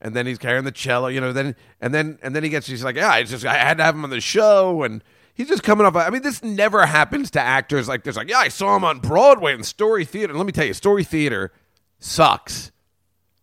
[0.01, 1.33] and then he's carrying the cello, you know.
[1.33, 2.67] Then and then and then he gets.
[2.67, 5.05] He's like, yeah, I just I had to have him on the show, and
[5.35, 5.95] he's just coming off.
[5.95, 8.17] I mean, this never happens to actors like this.
[8.17, 10.33] Like, yeah, I saw him on Broadway in Story Theater.
[10.33, 11.53] And let me tell you, Story Theater
[12.01, 12.72] sucks.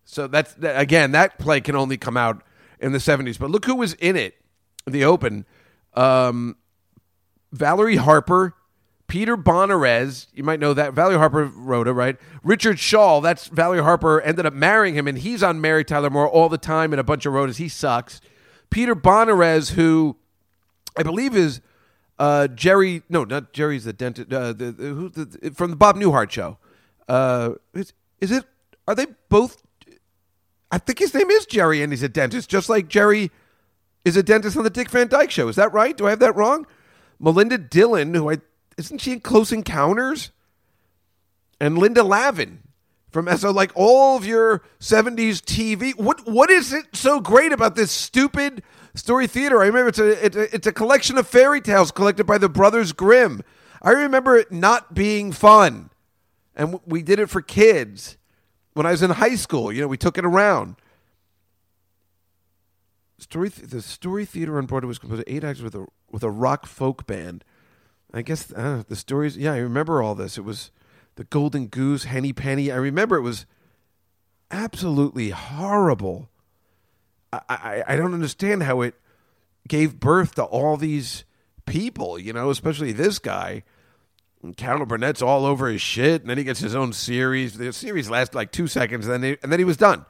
[0.09, 2.43] So that's that, again, that play can only come out
[2.79, 3.37] in the '70s.
[3.37, 4.33] But look who was in it,
[4.87, 5.45] the Open.
[5.93, 6.55] Um,
[7.51, 8.55] Valerie Harper,
[9.07, 10.25] Peter Bonerz.
[10.33, 10.93] You might know that.
[10.93, 12.17] Valerie Harper it, right?
[12.43, 13.21] Richard Schaal.
[13.21, 14.19] That's Valerie Harper.
[14.21, 17.03] Ended up marrying him, and he's on Mary Tyler Moore all the time in a
[17.03, 17.57] bunch of rotas.
[17.57, 18.19] He sucks.
[18.71, 20.17] Peter Bonerz, who
[20.97, 21.61] I believe is
[22.17, 23.03] uh, Jerry.
[23.09, 24.33] No, not Jerry's the dentist.
[24.33, 26.57] Uh, the, the, who, the, from the Bob Newhart show.
[27.07, 28.45] Uh, is, is it?
[28.87, 29.61] Are they both?
[30.71, 33.31] I think his name is Jerry, and he's a dentist, just like Jerry
[34.05, 35.47] is a dentist on the Dick Van Dyke Show.
[35.47, 35.97] Is that right?
[35.97, 36.67] Do I have that wrong?
[37.19, 38.37] Melinda Dillon, who I
[38.77, 40.31] isn't she in Close Encounters?
[41.59, 42.59] And Linda Lavin
[43.09, 45.97] from SO, like all of your '70s TV.
[45.97, 48.63] What what is it so great about this stupid
[48.95, 49.61] story theater?
[49.61, 52.49] I remember it's a it's a, it's a collection of fairy tales collected by the
[52.49, 53.43] Brothers Grimm.
[53.81, 55.89] I remember it not being fun,
[56.55, 58.17] and we did it for kids
[58.79, 59.73] when I was in high school.
[59.73, 60.77] You know, we took it around.
[63.17, 66.23] Story th- the story theater on Broadway was composed of eight acts with a with
[66.23, 67.43] a rock folk band.
[68.13, 69.35] I guess uh, the stories.
[69.35, 70.37] Yeah, I remember all this.
[70.37, 70.71] It was
[71.15, 72.71] the Golden Goose, Henny Penny.
[72.71, 73.45] I remember it was
[74.49, 76.29] absolutely horrible.
[77.33, 78.95] I, I I don't understand how it
[79.67, 81.25] gave birth to all these
[81.65, 82.17] people.
[82.17, 83.63] You know, especially this guy.
[84.41, 87.57] And Carol Burnett's all over his shit, and then he gets his own series.
[87.57, 90.05] The series lasted like two seconds, and then he, and then he was done.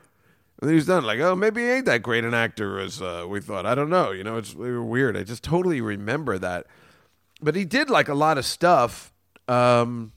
[0.62, 1.04] And then he was done.
[1.04, 3.66] Like, oh, maybe he ain't that great an actor as uh, we thought.
[3.66, 4.12] I don't know.
[4.12, 5.18] You know, it's weird.
[5.18, 6.68] I just totally remember that.
[7.42, 9.12] But he did like a lot of stuff.
[9.48, 10.12] Um,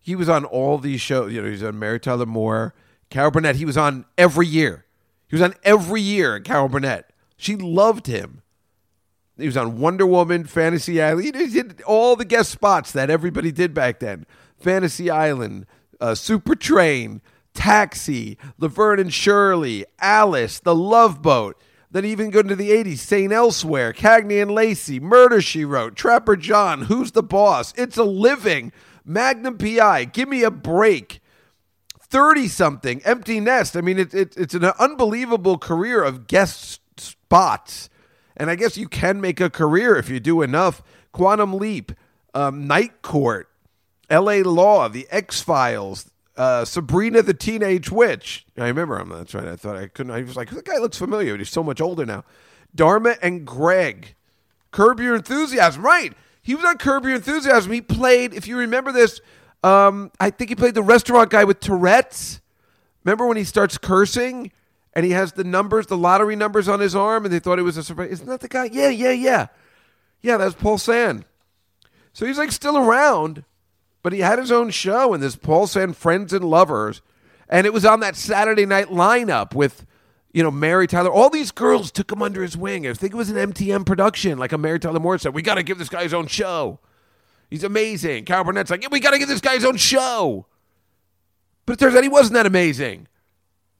[0.00, 1.32] he was on all these shows.
[1.32, 2.74] You know, he was on Mary Tyler Moore,
[3.10, 3.56] Carol Burnett.
[3.56, 4.84] He was on every year.
[5.26, 6.38] He was on every year.
[6.38, 7.10] Carol Burnett.
[7.36, 8.42] She loved him.
[9.36, 11.24] He was on Wonder Woman, Fantasy Island.
[11.24, 14.26] He did- all the guest spots that everybody did back then.
[14.58, 15.66] Fantasy Island,
[16.00, 17.20] uh, Super Train,
[17.52, 21.60] Taxi, Laverne and Shirley, Alice, The Love Boat.
[21.90, 23.32] Then even go into the 80s, St.
[23.32, 27.72] Elsewhere, Cagney and Lacey, Murder She Wrote, Trapper John, Who's the Boss?
[27.76, 28.72] It's a Living,
[29.04, 31.20] Magnum PI, Give Me a Break.
[32.00, 33.76] 30 something, Empty Nest.
[33.76, 37.88] I mean, it, it, it's an unbelievable career of guest spots.
[38.36, 40.82] And I guess you can make a career if you do enough.
[41.12, 41.92] Quantum Leap,
[42.34, 43.48] um, Night Court,
[44.10, 44.42] L.A.
[44.42, 48.46] Law, The X Files, uh, Sabrina the Teenage Witch.
[48.58, 49.08] I remember him.
[49.08, 49.46] That's right.
[49.46, 50.12] I thought I couldn't.
[50.12, 52.24] I was like, the guy looks familiar, but he's so much older now.
[52.74, 54.14] Dharma and Greg,
[54.72, 55.84] Curb Your Enthusiasm.
[55.84, 56.12] Right.
[56.42, 57.72] He was on Curb Your Enthusiasm.
[57.72, 59.20] He played, if you remember this,
[59.62, 62.40] um, I think he played the restaurant guy with Tourette's.
[63.04, 64.50] Remember when he starts cursing
[64.94, 67.62] and he has the numbers, the lottery numbers on his arm, and they thought it
[67.62, 68.10] was a surprise?
[68.10, 68.66] Isn't that the guy?
[68.66, 69.46] Yeah, yeah, yeah.
[70.22, 71.24] Yeah, that's Paul Sand.
[72.12, 73.44] So he's like still around,
[74.02, 77.02] but he had his own show in this Paul Sand Friends and Lovers,
[77.48, 79.84] and it was on that Saturday night lineup with,
[80.32, 81.10] you know, Mary Tyler.
[81.10, 82.86] All these girls took him under his wing.
[82.86, 85.56] I think it was an MTM production, like a Mary Tyler Moore said, "We got
[85.56, 86.78] to give this guy his own show.
[87.50, 90.46] He's amazing." Carol Burnett's like, "Yeah, we got to give this guy his own show."
[91.66, 93.08] But it turns out he wasn't that amazing.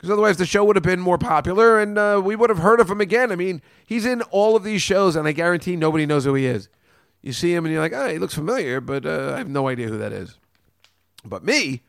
[0.04, 2.78] Because otherwise, the show would have been more popular and uh, we would have heard
[2.78, 3.32] of him again.
[3.32, 6.44] I mean, he's in all of these shows, and I guarantee nobody knows who he
[6.44, 6.68] is.
[7.22, 9.66] You see him, and you're like, oh, he looks familiar, but uh, I have no
[9.66, 10.36] idea who that is.
[11.24, 11.80] But me,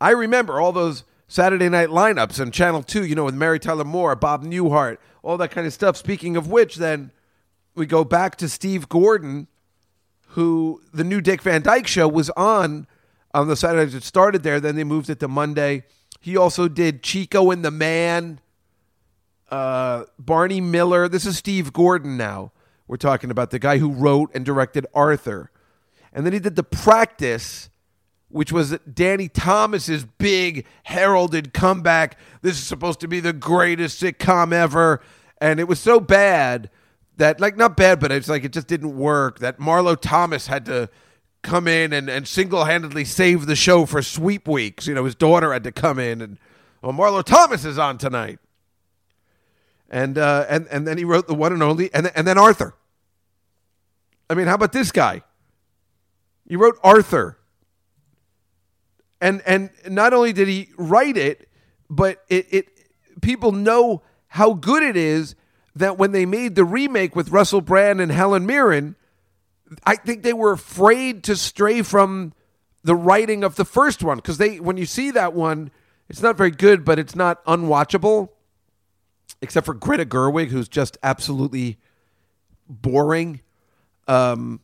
[0.00, 3.84] I remember all those Saturday night lineups and Channel 2, you know, with Mary Tyler
[3.84, 5.98] Moore, Bob Newhart, all that kind of stuff.
[5.98, 7.12] Speaking of which, then
[7.74, 9.48] we go back to Steve Gordon,
[10.28, 12.86] who the new Dick Van Dyke show was on
[13.34, 13.94] on the Saturdays.
[13.94, 15.84] It started there, then they moved it to Monday.
[16.20, 18.40] He also did Chico and the Man,
[19.50, 21.08] uh, Barney Miller.
[21.08, 22.52] This is Steve Gordon now.
[22.86, 25.50] We're talking about the guy who wrote and directed Arthur.
[26.12, 27.70] And then he did The Practice,
[28.28, 32.18] which was Danny Thomas's big heralded comeback.
[32.42, 35.00] This is supposed to be the greatest sitcom ever.
[35.40, 36.68] And it was so bad
[37.16, 39.38] that, like, not bad, but it's like it just didn't work.
[39.38, 40.90] That Marlo Thomas had to
[41.42, 44.86] come in and, and single handedly save the show for sweep weeks.
[44.86, 46.38] You know, his daughter had to come in and,
[46.82, 48.38] well, Marlo Thomas is on tonight.
[49.90, 52.74] And, uh, and, and then he wrote the one and only, and, and then Arthur.
[54.28, 55.22] I mean, how about this guy?
[56.48, 57.38] He wrote Arthur.
[59.20, 61.48] And and not only did he write it,
[61.90, 62.68] but it, it
[63.20, 65.34] people know how good it is
[65.74, 68.96] that when they made the remake with Russell Brand and Helen Mirren,
[69.84, 72.32] I think they were afraid to stray from
[72.82, 75.70] the writing of the first one because they when you see that one,
[76.08, 78.30] it's not very good, but it's not unwatchable,
[79.40, 81.78] except for Greta Gerwig, who's just absolutely
[82.68, 83.40] boring.
[84.08, 84.60] Um,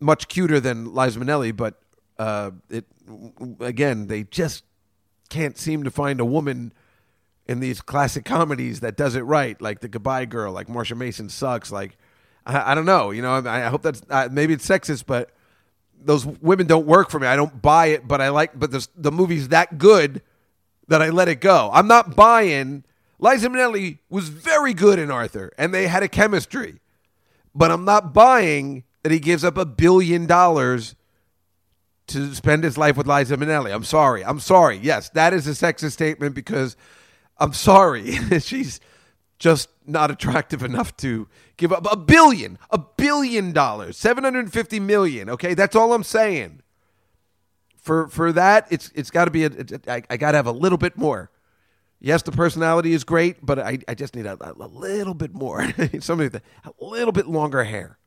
[0.00, 1.80] much cuter than Liza Minnelli, but
[2.18, 2.86] uh, it
[3.60, 4.64] again they just
[5.28, 6.72] can't seem to find a woman
[7.46, 11.28] in these classic comedies that does it right, like The Goodbye Girl, like Marsha Mason
[11.28, 11.72] sucks.
[11.72, 11.96] Like
[12.46, 13.34] I, I don't know, you know.
[13.34, 15.30] I, I hope that's uh, maybe it's sexist, but
[16.00, 17.26] those women don't work for me.
[17.26, 18.58] I don't buy it, but I like.
[18.58, 20.22] But the the movie's that good
[20.88, 21.70] that I let it go.
[21.72, 22.84] I'm not buying.
[23.18, 26.80] Liza Minnelli was very good in Arthur, and they had a chemistry,
[27.54, 30.96] but I'm not buying that he gives up a billion dollars
[32.08, 33.72] to spend his life with Liza Minnelli.
[33.72, 34.24] I'm sorry.
[34.24, 34.78] I'm sorry.
[34.78, 36.76] Yes, that is a sexist statement because
[37.38, 38.12] I'm sorry.
[38.40, 38.80] She's
[39.38, 45.28] just not attractive enough to give up a billion, a billion dollars, 750 million.
[45.30, 46.62] Okay, that's all I'm saying.
[47.76, 49.50] For for that, it's it's got to be a.
[49.88, 51.30] I, I got to have a little bit more.
[52.00, 55.64] Yes, the personality is great, but I, I just need a, a little bit more.
[56.00, 57.98] Somebody with a little bit longer hair.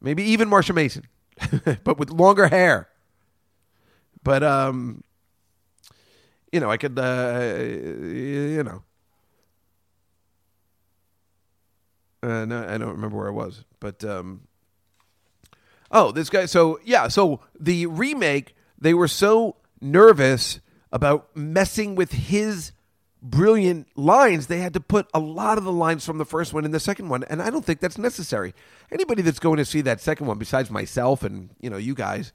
[0.00, 1.04] Maybe even Marsha Mason,
[1.84, 2.88] but with longer hair.
[4.22, 5.04] But um,
[6.52, 8.82] you know, I could, uh, you know,
[12.22, 14.42] uh, no, I don't remember where I was, but um,
[15.90, 16.46] oh, this guy.
[16.46, 20.60] So yeah, so the remake, they were so nervous
[20.92, 22.72] about messing with his
[23.22, 26.64] brilliant lines, they had to put a lot of the lines from the first one
[26.64, 28.54] in the second one, and I don't think that's necessary.
[28.90, 32.32] Anybody that's going to see that second one, besides myself and you know you guys,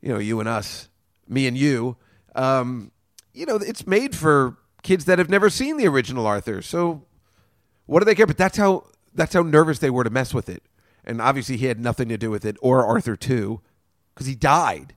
[0.00, 0.88] you know you and us,
[1.28, 1.96] me and you,
[2.34, 2.90] um,
[3.32, 6.62] you know it's made for kids that have never seen the original Arthur.
[6.62, 7.04] So
[7.86, 8.26] what do they care?
[8.26, 10.62] But that's how that's how nervous they were to mess with it,
[11.04, 13.60] and obviously he had nothing to do with it or Arthur too,
[14.14, 14.94] because he died.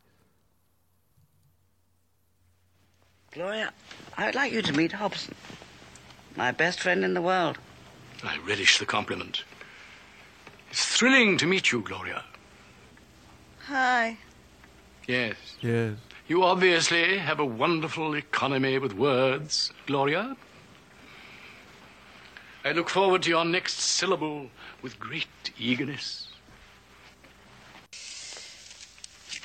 [3.32, 3.74] Gloria,
[4.18, 5.36] I would like you to meet Hobson,
[6.36, 7.58] my best friend in the world.
[8.24, 9.44] I relish the compliment.
[10.72, 12.24] It's thrilling to meet you, Gloria.
[13.68, 14.18] Hi.
[15.08, 15.36] Yes.
[15.62, 15.96] Yes.
[16.28, 20.36] You obviously have a wonderful economy with words, Gloria.
[22.66, 24.50] I look forward to your next syllable
[24.82, 26.28] with great eagerness.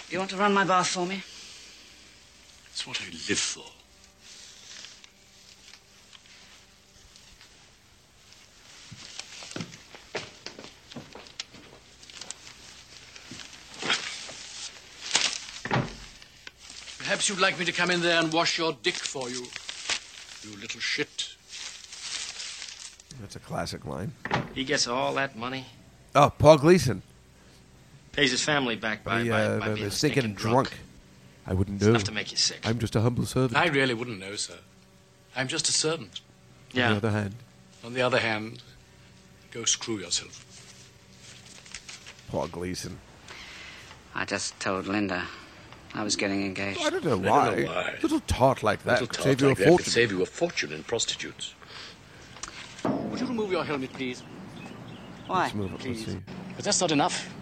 [0.08, 1.22] You want to run my bath for me?
[2.70, 3.62] It's what I live for.
[17.00, 19.44] Perhaps you'd like me to come in there and wash your dick for you.
[20.42, 21.36] You little shit.
[23.20, 24.12] That's a classic line.
[24.54, 25.66] He gets all that money,
[26.14, 27.02] Oh, Paul Gleason.
[28.12, 30.68] pays his family back by, He, by, uh, by being was stinking stinking drunk.
[30.70, 30.80] drunk.
[31.46, 31.90] I wouldn't It's know.
[31.90, 32.58] enough to make you sick.
[32.64, 33.56] I'm just a humble servant.
[33.56, 34.58] I really wouldn't know, sir.
[35.36, 36.20] I'm just a servant.
[36.72, 36.86] Yeah.
[36.88, 37.34] On the other hand,
[37.84, 38.62] On the other hand,
[39.50, 40.44] go screw yourself.
[42.30, 42.98] Paul Gleason.
[44.14, 45.24] I just told Linda
[45.94, 46.80] I was getting engaged.
[46.82, 47.50] I don't know I why.
[47.54, 47.94] don't know why.
[48.02, 49.92] Little tart like that Little could talk save you like a that could fortune.
[49.92, 51.54] save you a fortune in prostitutes.
[52.84, 54.22] Would you remove your helmet, please?
[55.26, 55.44] Why?
[55.44, 55.86] Let's move it.
[55.86, 56.18] Let's see.
[56.56, 57.32] But that's not enough.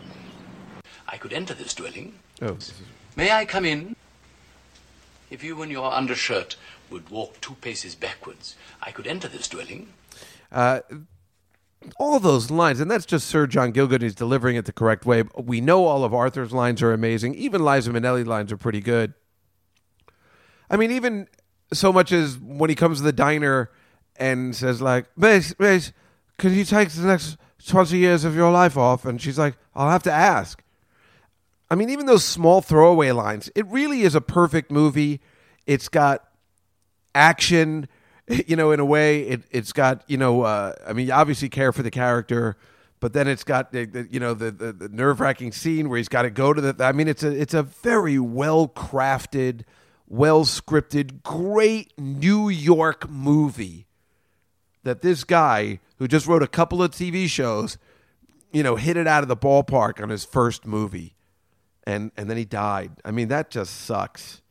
[1.07, 2.15] I could enter this dwelling.
[2.43, 2.75] Oh, this is-
[3.17, 3.97] May I come in?
[5.31, 6.57] If you and your undershirt
[6.91, 9.89] would walk two paces backwards, I could enter this dwelling.
[10.51, 10.81] Uh,
[11.99, 14.03] all those lines, and that's just Sir John Gielgud.
[14.03, 15.25] He's delivering it the correct way.
[15.37, 17.35] We know all of Arthur's lines are amazing.
[17.35, 19.15] Even Liza Minnelli lines are pretty good.
[20.71, 21.29] I mean, even
[21.73, 23.71] so much as when he comes to the diner
[24.19, 25.93] and says like, "Miss, miss,
[26.39, 29.91] can you take the next twenty years of your life off?" And she's like, "I'll
[29.91, 30.63] have to ask."
[31.71, 35.21] I mean, even those small throwaway lines, it really is a perfect movie.
[35.67, 36.25] It's got
[37.15, 37.89] action,
[38.47, 39.21] you know, in a way.
[39.23, 42.57] It it's got you know, uh, I mean, you obviously care for the character,
[43.01, 45.99] but then it's got the, the you know the the, the nerve wracking scene where
[45.99, 46.85] he's got to go to the.
[46.85, 49.63] I mean, it's a it's a very well crafted,
[50.07, 53.88] well scripted, great New York movie
[54.85, 57.79] that this guy who just wrote a couple of TV shows,
[58.53, 61.15] you know, hit it out of the ballpark on his first movie.
[61.85, 62.93] And and then he died.
[63.05, 64.43] I mean, that just sucks.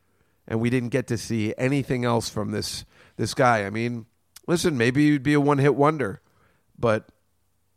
[0.47, 2.86] And we didn't get to see anything else from this
[3.17, 3.65] this guy.
[3.65, 4.05] I mean,
[4.47, 6.21] listen, maybe he'd be a one-hit wonder,
[6.78, 7.09] but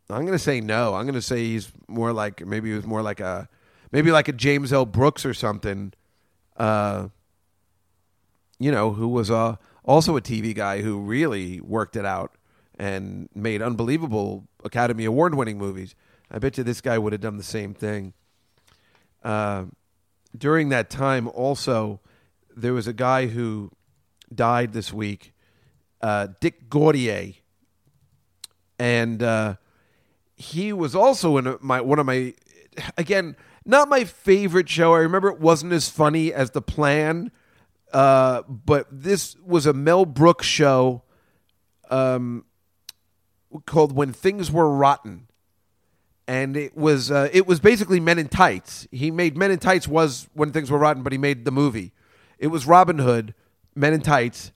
[0.09, 0.93] I'm going to say no.
[0.95, 3.49] I'm going to say he's more like maybe he was more like a
[3.91, 4.85] maybe like a James L.
[4.85, 5.93] Brooks or something.
[6.57, 7.09] Uh
[8.61, 12.35] you know, who was uh, also a TV guy who really worked it out
[12.81, 15.93] and made unbelievable Academy Award winning movies.
[16.31, 18.13] I bet you this guy would have done the same thing.
[19.23, 19.65] Uh,
[20.35, 21.99] during that time, also,
[22.57, 23.69] there was a guy who
[24.33, 25.31] died this week,
[26.01, 27.33] uh, Dick Gautier.
[28.79, 29.57] And uh,
[30.35, 32.33] he was also in my one of my,
[32.97, 34.95] again, not my favorite show.
[34.95, 37.29] I remember it wasn't as funny as The Plan,
[37.93, 41.03] uh, but this was a Mel Brooks show
[41.91, 42.43] um,
[43.65, 45.27] called When Things Were Rotten.
[46.27, 48.87] And it was uh, it was basically Men in Tights.
[48.91, 51.91] He made Men in Tights was When Things Were Rotten, but he made the movie.
[52.37, 53.33] It was Robin Hood,
[53.75, 54.51] Men in Tights,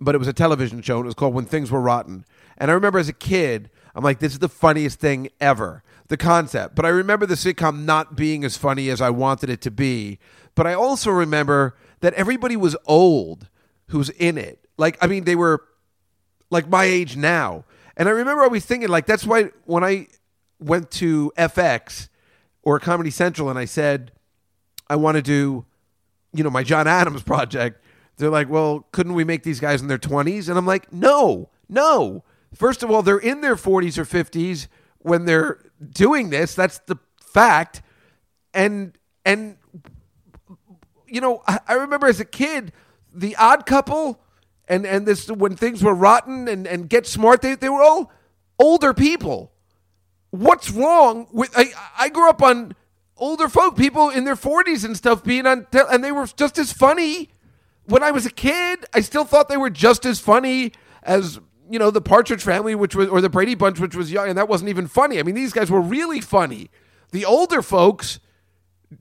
[0.00, 0.96] but it was a television show.
[0.96, 2.24] And it was called When Things Were Rotten.
[2.58, 5.82] And I remember as a kid, I'm like, this is the funniest thing ever.
[6.08, 6.76] The concept.
[6.76, 10.18] But I remember the sitcom not being as funny as I wanted it to be.
[10.54, 13.48] But I also remember that everybody was old
[13.88, 14.66] who's in it.
[14.76, 15.62] Like, I mean, they were
[16.50, 17.64] like my age now.
[17.96, 20.08] And I remember always thinking, like, that's why when I
[20.58, 22.08] went to FX
[22.62, 24.12] or Comedy Central and I said,
[24.88, 25.64] I want to do,
[26.32, 27.82] you know, my John Adams project,
[28.16, 30.48] they're like, well, couldn't we make these guys in their 20s?
[30.48, 32.24] And I'm like, no, no.
[32.54, 34.68] First of all, they're in their 40s or 50s
[34.98, 35.58] when they're
[35.90, 36.54] doing this.
[36.54, 37.82] That's the fact.
[38.54, 39.58] And, and,
[41.06, 42.72] you know, I, I remember as a kid,
[43.12, 44.20] the odd couple
[44.68, 48.10] and, and this, when things were rotten and, and get smart, they, they were all
[48.58, 49.52] older people.
[50.30, 52.74] What's wrong with, I, I grew up on
[53.16, 56.72] older folk, people in their 40s and stuff being on, and they were just as
[56.72, 57.30] funny
[57.86, 58.84] when I was a kid.
[58.92, 61.38] I still thought they were just as funny as
[61.70, 64.38] you know the Partridge Family, which was or the Brady Bunch, which was young, and
[64.38, 65.18] that wasn't even funny.
[65.18, 66.70] I mean, these guys were really funny.
[67.12, 68.20] The older folks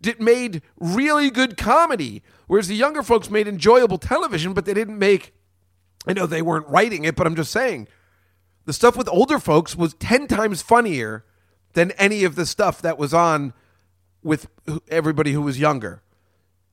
[0.02, 4.98] did made really good comedy, whereas the younger folks made enjoyable television, but they didn't
[4.98, 5.34] make.
[6.08, 7.88] I know they weren't writing it, but I'm just saying,
[8.66, 11.24] the stuff with older folks was ten times funnier
[11.74, 13.54] than any of the stuff that was on
[14.24, 14.48] with
[14.90, 16.02] everybody who was younger.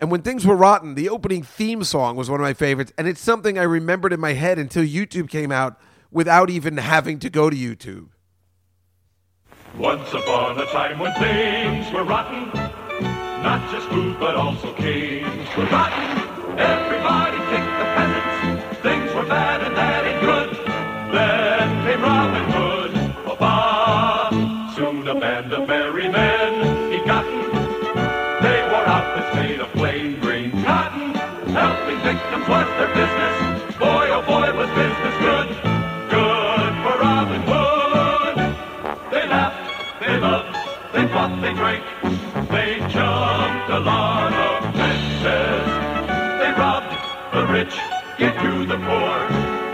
[0.01, 3.07] And when things were rotten, the opening theme song was one of my favorites, and
[3.07, 5.79] it's something I remembered in my head until YouTube came out
[6.11, 8.09] without even having to go to YouTube.
[9.79, 12.49] Once upon a time when things were rotten,
[13.43, 16.59] not just food but also kings were rotten.
[16.59, 18.32] Everybody kicked the peasants.
[19.23, 20.51] Were bad and that ain't good.
[21.15, 22.93] Then came Robin Hood.
[23.25, 24.75] Ba-ba.
[24.75, 27.41] Soon a band of merry men he gotten.
[28.43, 31.15] They wore outfits made of plain green cotton.
[31.55, 33.77] Helping victims was their business.
[33.79, 34.51] Boy, oh boy,
[48.23, 49.17] get to the poor.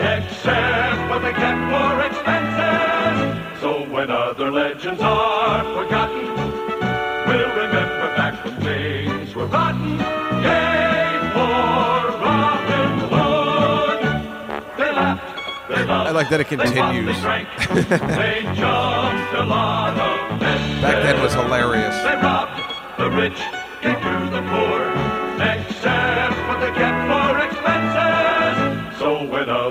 [0.00, 3.60] Except what they kept for expenses.
[3.60, 6.26] So when other legends are forgotten,
[7.28, 9.98] we'll remember back when things were rotten.
[10.46, 11.92] Yay for
[12.24, 14.00] Robin Hood.
[14.78, 17.16] They laughed, they loved, I like that it continues.
[17.16, 17.48] they drank.
[17.68, 20.40] they jumped a lot of.
[20.80, 21.96] Back then was hilarious.
[22.02, 22.58] They robbed
[22.96, 23.40] the rich,
[23.82, 24.77] gave to the poor,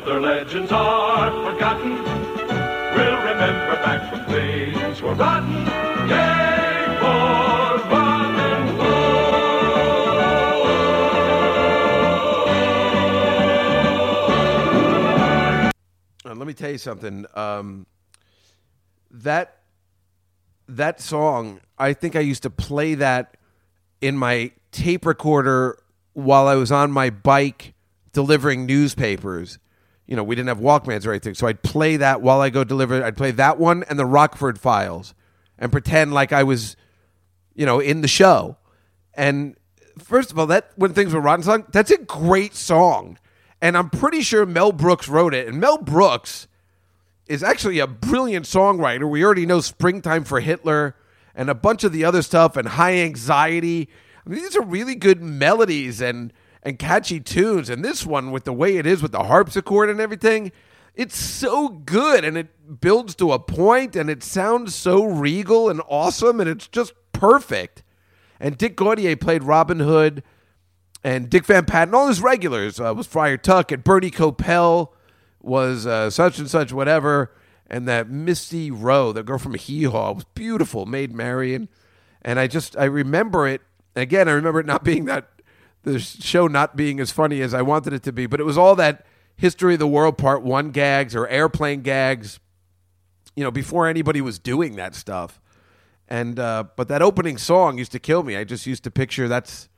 [0.08, 5.68] other legends are forgotten, we'll remember back when things were rotten.
[16.26, 17.26] Uh, let me tell you something.
[17.34, 17.86] Um,
[19.12, 19.60] that
[20.70, 23.36] that song, I think I used to play that
[24.00, 25.78] in my tape recorder
[26.14, 27.74] while I was on my bike
[28.14, 29.60] delivering newspapers.
[30.08, 32.64] You know, we didn't have Walkmans or anything, so I'd play that while I go
[32.64, 33.04] deliver.
[33.04, 35.14] I'd play that one and the Rockford Files,
[35.60, 36.78] and pretend like I was,
[37.54, 38.56] you know, in the show.
[39.14, 39.58] And
[40.00, 43.20] first of all, that when things were rotten song, that's a great song,
[43.62, 45.46] and I'm pretty sure Mel Brooks wrote it.
[45.46, 46.48] And Mel Brooks
[47.28, 49.10] is actually a brilliant songwriter.
[49.10, 50.96] We already know "Springtime for Hitler"
[51.36, 53.90] and a bunch of the other stuff, and "High Anxiety."
[54.26, 56.32] I mean, these are really good melodies and
[56.64, 57.70] and catchy tunes.
[57.70, 60.52] And this one, with the way it is with the harpsichord and everything,
[60.96, 65.82] it's so good and it builds to a point and it sounds so regal and
[65.88, 67.84] awesome and it's just perfect.
[68.40, 70.24] And Dick Gautier played Robin Hood
[71.04, 74.90] and Dick Van Patten, all his regulars uh, was Friar Tuck and Bernie Kopell
[75.42, 77.32] was uh, such and such whatever.
[77.70, 81.68] And that Misty Rowe, the girl from Hee Haw, was beautiful, Maid Marian.
[82.22, 83.62] And I just, I remember it.
[83.96, 85.30] Again, I remember it not being that
[85.88, 88.58] the show not being as funny as I wanted it to be, but it was
[88.58, 92.40] all that history of the world part one gags or airplane gags,
[93.36, 95.42] you know, before anybody was doing that stuff.
[96.08, 98.36] And uh, but that opening song used to kill me.
[98.36, 99.70] I just used to picture that's,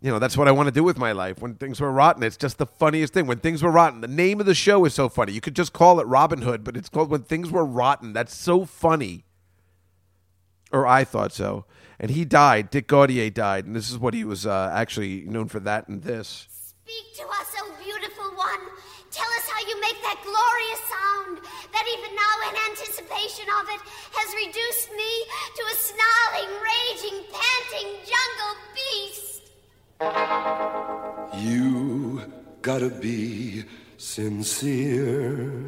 [0.00, 1.40] you know, that's what I want to do with my life.
[1.40, 3.26] When things were rotten, it's just the funniest thing.
[3.26, 5.32] When things were rotten, the name of the show is so funny.
[5.32, 8.12] You could just call it Robin Hood, but it's called When Things Were Rotten.
[8.12, 9.24] That's so funny.
[10.72, 11.64] Or I thought so
[11.98, 12.70] and he died.
[12.70, 16.02] Dick Gautier died, and this is what he was uh, actually known for that and
[16.02, 16.46] this.
[16.50, 18.60] Speak to us, O beautiful one.
[19.10, 21.40] Tell us how you make that glorious sound
[21.72, 23.80] that even now, in anticipation of it,
[24.12, 25.12] has reduced me
[25.56, 29.42] to a snarling, raging, panting jungle beast.
[31.42, 32.32] You
[32.62, 33.64] gotta be
[33.96, 35.64] sincere.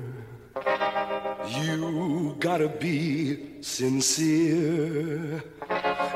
[1.48, 5.42] You gotta be sincere.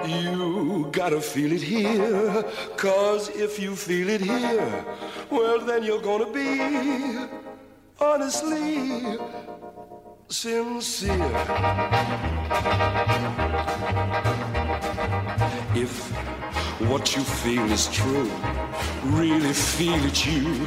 [0.07, 2.45] You gotta feel it here.
[2.77, 4.85] Cause if you feel it here,
[5.31, 7.27] well, then you're gonna be
[8.01, 9.19] honestly
[10.29, 11.13] sincere.
[15.75, 16.11] If
[16.89, 18.31] what you feel is true,
[19.05, 20.67] really feel it, you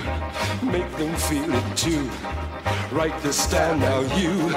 [0.62, 2.10] make them feel it too.
[2.91, 4.51] Right this time now, you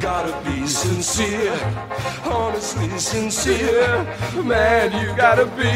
[0.00, 1.58] gotta be sincere,
[2.24, 4.04] honestly sincere.
[4.42, 5.72] Man, you gotta be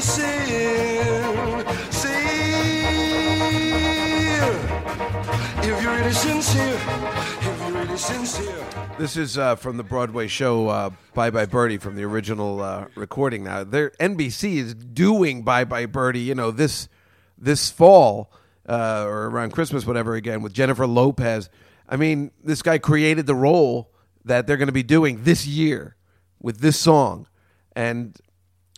[0.00, 1.11] sincere.
[6.12, 8.66] Sincere, if you're really sincere.
[8.98, 12.86] This is uh, from the Broadway show uh, Bye Bye Birdie from the original uh,
[12.94, 13.44] recording.
[13.44, 16.20] Now, their NBC is doing Bye Bye Birdie.
[16.20, 16.88] You know this
[17.38, 18.32] this fall
[18.68, 20.14] uh, or around Christmas, whatever.
[20.14, 21.48] Again with Jennifer Lopez.
[21.88, 23.92] I mean, this guy created the role
[24.24, 25.96] that they're going to be doing this year
[26.40, 27.26] with this song,
[27.74, 28.16] and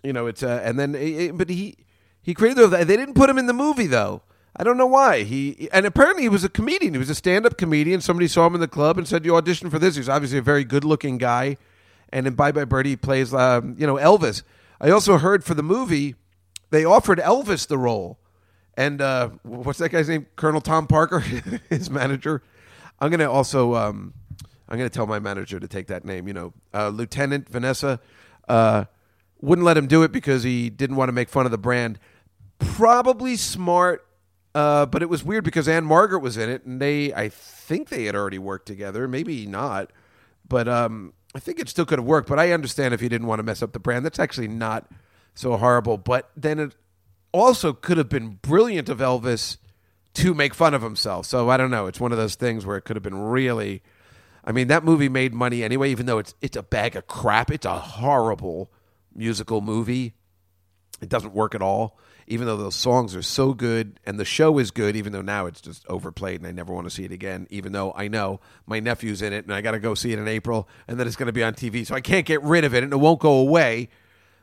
[0.03, 1.77] you know it's uh, and then it, but he
[2.23, 4.23] he created the, they didn't put him in the movie though.
[4.57, 5.23] I don't know why.
[5.23, 6.95] He and apparently he was a comedian.
[6.95, 8.01] He was a stand-up comedian.
[8.01, 10.43] Somebody saw him in the club and said, "You audition for this." He's obviously a
[10.43, 11.57] very good-looking guy.
[12.11, 14.45] And in Bye Bye Birdie, he plays, um, you know, Elvis.
[14.81, 16.15] I also heard for the movie,
[16.71, 18.19] they offered Elvis the role,
[18.77, 20.27] and uh, what's that guy's name?
[20.37, 21.21] Colonel Tom Parker,
[21.71, 22.43] his manager.
[23.01, 24.15] I'm gonna also, um,
[24.69, 26.29] I'm gonna tell my manager to take that name.
[26.29, 27.99] You know, uh, Lieutenant Vanessa
[28.49, 28.85] uh,
[29.41, 31.99] wouldn't let him do it because he didn't want to make fun of the brand.
[32.61, 34.07] Probably smart
[34.55, 38.05] uh, but it was weird because Ann-Margret was in it, and they, I think they
[38.05, 39.91] had already worked together, maybe not,
[40.49, 42.29] but um, I think it still could have worked.
[42.29, 44.05] But I understand if you didn't want to mess up the brand.
[44.05, 44.89] That's actually not
[45.35, 45.99] so horrible.
[45.99, 46.77] But then it
[47.33, 49.57] also could have been brilliant of Elvis
[50.15, 51.27] to make fun of himself.
[51.27, 51.87] So I don't know.
[51.87, 53.83] It's one of those things where it could have been really.
[54.45, 57.51] I mean, that movie made money anyway, even though it's it's a bag of crap.
[57.51, 58.71] It's a horrible
[59.15, 60.15] musical movie.
[61.01, 64.59] It doesn't work at all even though those songs are so good and the show
[64.59, 67.13] is good, even though now it's just overplayed and I never want to see it
[67.13, 70.13] again, even though I know my nephew's in it and I got to go see
[70.13, 71.87] it in April and then it's going to be on TV.
[71.87, 73.91] So I can't get rid of it and it won't go away.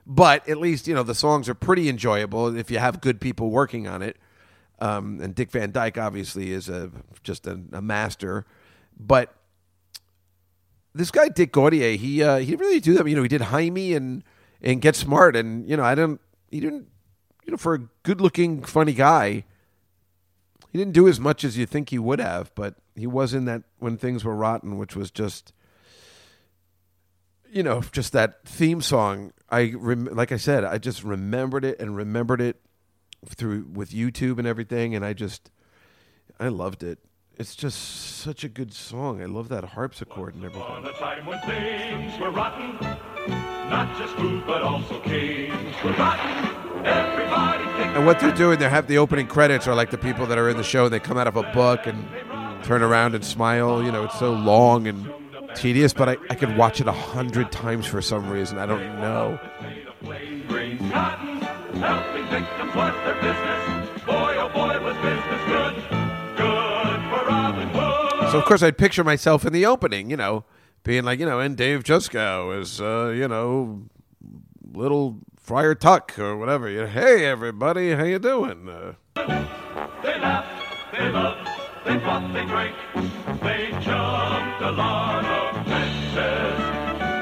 [0.05, 3.49] But at least, you know, the songs are pretty enjoyable if you have good people
[3.49, 4.17] working on it.
[4.79, 6.91] Um, and Dick Van Dyke obviously is a
[7.23, 8.45] just a, a master.
[8.99, 9.33] But
[10.93, 13.07] this guy Dick Gautier, he uh, he really do that.
[13.07, 14.23] You know, he did Hymie and
[14.59, 16.19] and Get Smart, and you know, I don't
[16.51, 16.87] he didn't
[17.45, 19.43] you know, for a good looking, funny guy,
[20.71, 23.45] he didn't do as much as you think he would have, but he was in
[23.45, 25.53] that when things were rotten, which was just,
[27.51, 29.33] you know, just that theme song.
[29.49, 32.61] I rem- like I said, I just remembered it and remembered it
[33.25, 35.51] through with YouTube and everything, and I just,
[36.39, 36.99] I loved it.
[37.37, 39.21] It's just such a good song.
[39.21, 40.83] I love that harpsichord and everything.
[43.71, 45.75] On a time when things were rotten, not just food but also kings.
[47.95, 50.49] And what they're doing, they have the opening credits are like the people that are
[50.49, 50.89] in the show.
[50.89, 52.07] They come out of a book and
[52.63, 53.83] turn around and smile.
[53.83, 55.11] You know, it's so long and
[55.55, 58.57] tedious, but I, I could watch it a hundred times for some reason.
[58.57, 59.39] I don't know.
[61.81, 63.89] Helping victims was their business.
[64.05, 65.75] Boy, boy, was business good.
[66.37, 68.31] Good for Robin Hood.
[68.31, 70.43] So of course I'd picture myself in the opening, you know,
[70.83, 73.83] being like, you know, and Dave Juskow is, uh, you know,
[74.73, 76.69] little Friar Tuck or whatever.
[76.69, 78.67] You hey everybody, how you doing?
[78.69, 78.93] Uh,
[80.03, 81.49] They laughed, they loved,
[81.85, 82.75] they fought, they drank.
[83.41, 86.59] They jumped a lot of fences.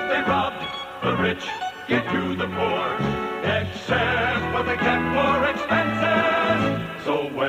[0.10, 0.66] They robbed
[1.04, 1.46] the rich,
[1.88, 2.98] gave to the poor.
[3.44, 5.09] Except what they kept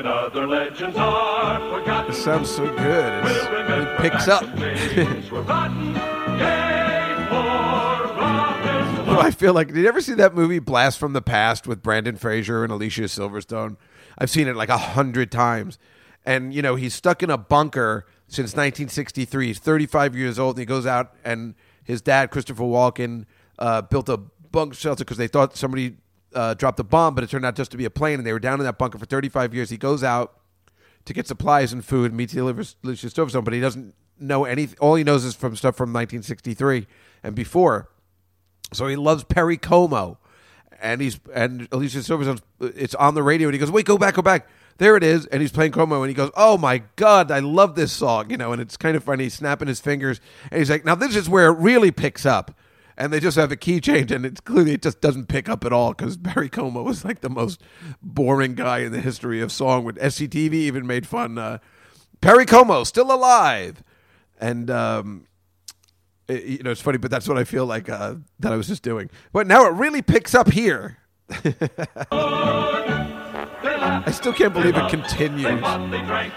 [0.03, 0.33] for expenses.
[0.33, 3.23] So when other legends are forgotten, it sounds so good.
[3.25, 4.43] It's, it picks up.
[5.31, 5.95] were rotten.
[6.37, 11.13] Yay for Robin Well, I feel like did you ever see that movie Blast from
[11.13, 13.77] the Past with Brendan Fraser and Alicia Silverstone?
[14.17, 15.77] I've seen it like a hundred times.
[16.25, 19.47] And you know, he's stuck in a bunker since 1963.
[19.47, 23.25] He's 35 years old, and he goes out and his dad, Christopher Walken,
[23.59, 25.97] uh, built a bunk shelter because they thought somebody
[26.33, 28.33] uh, dropped a bomb, but it turned out just to be a plane, and they
[28.33, 29.69] were down in that bunker for 35 years.
[29.69, 30.39] He goes out
[31.05, 34.77] to get supplies and food, and meets Alicia Silverstone, but he doesn't know anything.
[34.79, 36.87] All he knows is from stuff from 1963
[37.23, 37.89] and before.
[38.73, 40.19] So he loves Perry Como,
[40.81, 42.39] and he's and Alicia Silverstone.
[42.59, 45.25] It's on the radio, and he goes, "Wait, go back, go back." There it is,
[45.27, 48.37] and he's playing Como, and he goes, "Oh my god, I love this song," you
[48.37, 48.51] know.
[48.51, 49.25] And it's kind of funny.
[49.25, 52.55] He's snapping his fingers, and he's like, "Now this is where it really picks up."
[53.01, 55.65] And they just have a key change, and it's clearly it just doesn't pick up
[55.65, 57.59] at all because Perry Como was like the most
[57.99, 59.83] boring guy in the history of song.
[59.83, 61.39] With SCTV even made fun.
[61.39, 61.57] Uh,
[62.21, 63.81] Perry Como still alive,
[64.39, 65.25] and um,
[66.27, 68.67] it- you know it's funny, but that's what I feel like uh, that I was
[68.67, 69.09] just doing.
[69.33, 70.97] But now it really picks up here.
[74.03, 75.43] I still can't believe it continues.
[75.43, 76.33] They they drank.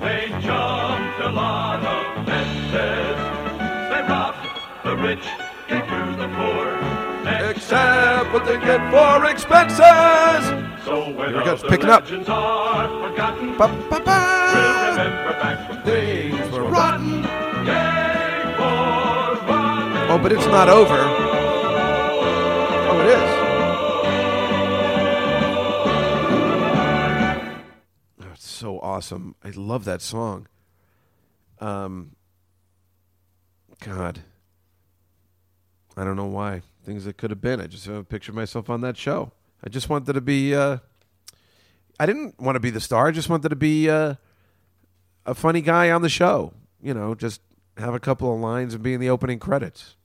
[0.00, 2.26] They jumped a lot of.
[2.26, 4.48] They robbed
[4.84, 5.24] the rich,
[5.80, 6.66] to the poor.
[7.50, 10.44] Except what they get for expenses.
[10.84, 12.04] So when Here it goes, picking up.
[12.04, 14.18] are forgotten, Ba, ba, ba.
[14.52, 17.24] we'll remember back when things were rotten.
[20.14, 20.98] Oh, but it's not over.
[22.90, 23.30] Oh, it is.
[28.20, 29.34] Oh, it's so awesome.
[29.42, 30.48] I love that song.
[31.60, 32.16] Um,
[33.80, 34.20] God,
[35.96, 37.60] I don't know why things that could have been.
[37.60, 39.32] I just have a picture pictured myself on that show.
[39.64, 40.54] I just wanted to be.
[40.54, 40.78] Uh,
[42.00, 43.08] I didn't want to be the star.
[43.08, 44.14] I just wanted to be uh,
[45.26, 46.54] a funny guy on the show.
[46.82, 47.40] You know, just
[47.76, 49.96] have a couple of lines and be in the opening credits.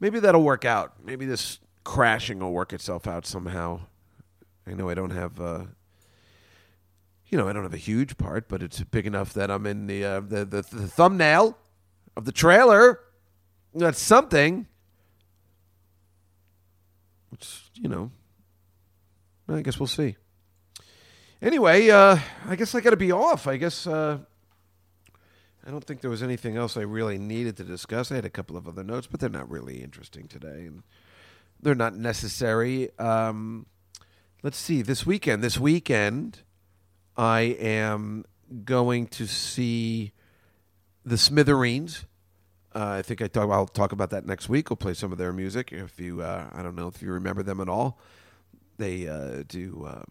[0.00, 0.94] Maybe that'll work out.
[1.02, 3.80] Maybe this crashing will work itself out somehow.
[4.66, 5.64] I know I don't have, uh,
[7.28, 9.86] you know, I don't have a huge part, but it's big enough that I'm in
[9.86, 11.56] the uh, the, the the thumbnail
[12.16, 13.00] of the trailer.
[13.76, 14.66] That's something.
[17.28, 18.10] Which you know,
[19.48, 20.16] I guess we'll see.
[21.42, 23.46] Anyway, uh, I guess I got to be off.
[23.46, 24.18] I guess uh,
[25.66, 28.10] I don't think there was anything else I really needed to discuss.
[28.10, 30.82] I had a couple of other notes, but they're not really interesting today, and
[31.60, 32.88] they're not necessary.
[32.98, 33.66] Um,
[34.42, 34.80] let's see.
[34.80, 36.38] This weekend, this weekend,
[37.14, 38.24] I am
[38.64, 40.12] going to see
[41.04, 42.06] the Smithereens.
[42.76, 43.50] Uh, I think I talk.
[43.50, 44.68] I'll talk about that next week.
[44.68, 45.72] We'll play some of their music.
[45.72, 47.98] If you, uh, I don't know if you remember them at all.
[48.76, 49.86] They uh, do.
[49.88, 50.04] Um,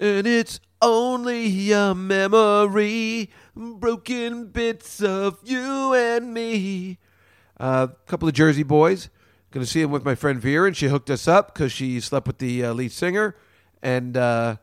[0.00, 6.96] and it's only a memory, broken bits of you and me.
[7.58, 9.10] A couple of Jersey boys.
[9.50, 12.00] Going to see him with my friend Vera, and she hooked us up because she
[12.00, 13.36] slept with the uh, lead singer.
[13.82, 14.56] And, uh,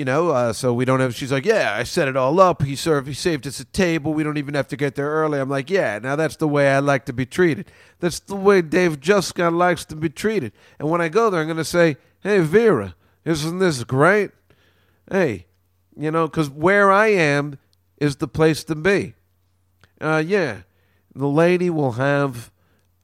[0.00, 1.14] you know, uh, so we don't have.
[1.14, 2.62] She's like, yeah, I set it all up.
[2.62, 4.14] He served, he saved us a table.
[4.14, 5.38] We don't even have to get there early.
[5.38, 7.70] I'm like, yeah, now that's the way I like to be treated.
[7.98, 10.52] That's the way Dave Juskow likes to be treated.
[10.78, 12.94] And when I go there, I'm going to say, hey, Vera,
[13.26, 14.30] isn't this great?
[15.10, 15.44] Hey,
[15.94, 17.58] you know, because where I am
[17.98, 19.12] is the place to be.
[20.00, 20.62] Uh, yeah,
[21.14, 22.50] the lady will have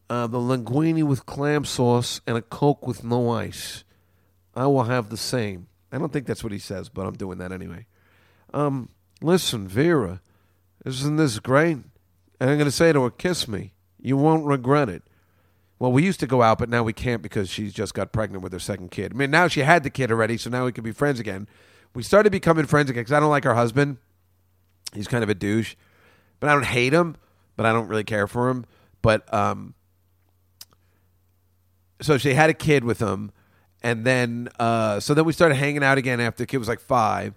[0.08, 3.84] uh, the linguine with clam sauce and a Coke with no ice.
[4.54, 5.66] I will have the same.
[5.96, 7.86] I don't think that's what he says, but I'm doing that anyway.
[8.52, 8.90] Um,
[9.22, 10.20] listen, Vera,
[10.84, 11.78] isn't this great?
[12.38, 13.72] And I'm going to say to her, kiss me.
[13.98, 15.02] You won't regret it.
[15.78, 18.42] Well, we used to go out, but now we can't because she's just got pregnant
[18.42, 19.12] with her second kid.
[19.12, 21.48] I mean, now she had the kid already, so now we can be friends again.
[21.94, 23.96] We started becoming friends again because I don't like her husband.
[24.92, 25.76] He's kind of a douche,
[26.40, 27.16] but I don't hate him,
[27.56, 28.66] but I don't really care for him.
[29.00, 29.72] But um,
[32.02, 33.32] so she had a kid with him,
[33.86, 36.80] And then, uh, so then we started hanging out again after the kid was like
[36.80, 37.34] five,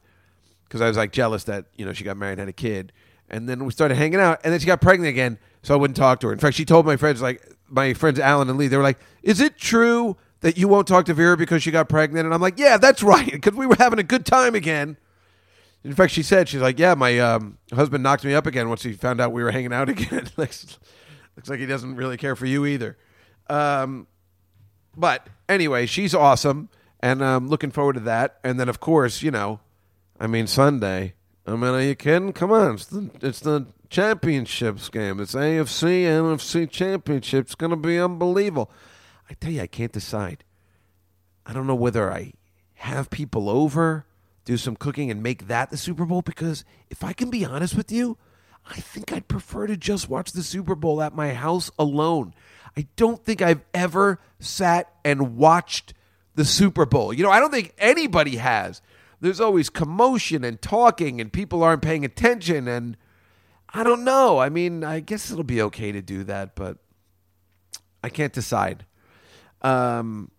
[0.64, 2.92] because I was like jealous that you know she got married and had a kid.
[3.30, 5.96] And then we started hanging out, and then she got pregnant again, so I wouldn't
[5.96, 6.34] talk to her.
[6.34, 8.98] In fact, she told my friends, like my friends Alan and Lee, they were like,
[9.22, 12.42] "Is it true that you won't talk to Vera because she got pregnant?" And I'm
[12.42, 14.98] like, "Yeah, that's right, because we were having a good time again."
[15.84, 18.82] In fact, she said she's like, "Yeah, my um, husband knocked me up again once
[18.82, 20.80] he found out we were hanging out again." looks,
[21.36, 22.98] looks like he doesn't really care for you either.
[23.52, 24.08] Um,
[24.98, 26.70] but anyway, she's awesome,
[27.02, 28.40] and I'm looking forward to that.
[28.44, 29.60] And then, of course, you know,
[30.20, 31.16] I mean, Sunday.
[31.46, 32.32] I mean, are you kidding?
[32.32, 35.20] Come on, it's the it's the championships game.
[35.20, 37.46] It's AFC NFC championship.
[37.46, 38.70] It's going to be unbelievable.
[39.30, 40.44] I tell you, I can't decide.
[41.46, 42.34] I don't know whether I
[42.76, 44.06] have people over,
[44.46, 46.22] do some cooking, and make that the Super Bowl.
[46.22, 48.18] Because if I can be honest with you,
[48.70, 52.36] I think I'd prefer to just watch the Super Bowl at my house alone.
[52.80, 55.94] I don't think I've ever sat and watched
[56.36, 57.12] the Super Bowl.
[57.12, 58.82] You know, I don't think anybody has.
[59.20, 62.70] There's always commotion and talking, and people aren't paying attention.
[62.70, 62.96] And
[63.74, 64.40] I don't know.
[64.40, 66.78] I mean, I guess it'll be okay to do that, but
[68.02, 68.86] I can't decide.
[69.62, 70.32] Um,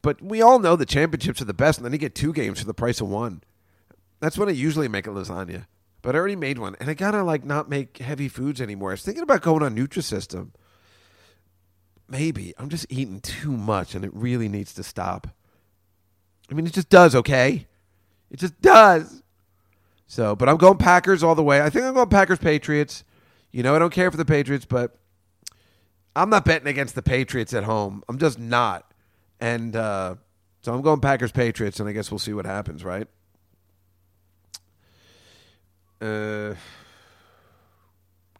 [0.00, 2.60] but we all know the championships are the best, and then you get two games
[2.60, 3.42] for the price of one.
[4.20, 5.66] That's when I usually make a lasagna.
[6.00, 8.92] But I already made one, and I gotta like not make heavy foods anymore.
[8.92, 10.52] I was thinking about going on Nutrisystem.
[12.12, 15.28] Maybe I'm just eating too much, and it really needs to stop.
[16.50, 17.14] I mean, it just does.
[17.14, 17.66] Okay,
[18.30, 19.22] it just does.
[20.06, 21.62] So, but I'm going Packers all the way.
[21.62, 23.02] I think I'm going Packers Patriots.
[23.50, 24.94] You know, I don't care for the Patriots, but
[26.14, 28.02] I'm not betting against the Patriots at home.
[28.10, 28.92] I'm just not.
[29.40, 30.16] And uh,
[30.60, 33.06] so I'm going Packers Patriots, and I guess we'll see what happens, right?
[35.98, 36.56] Uh,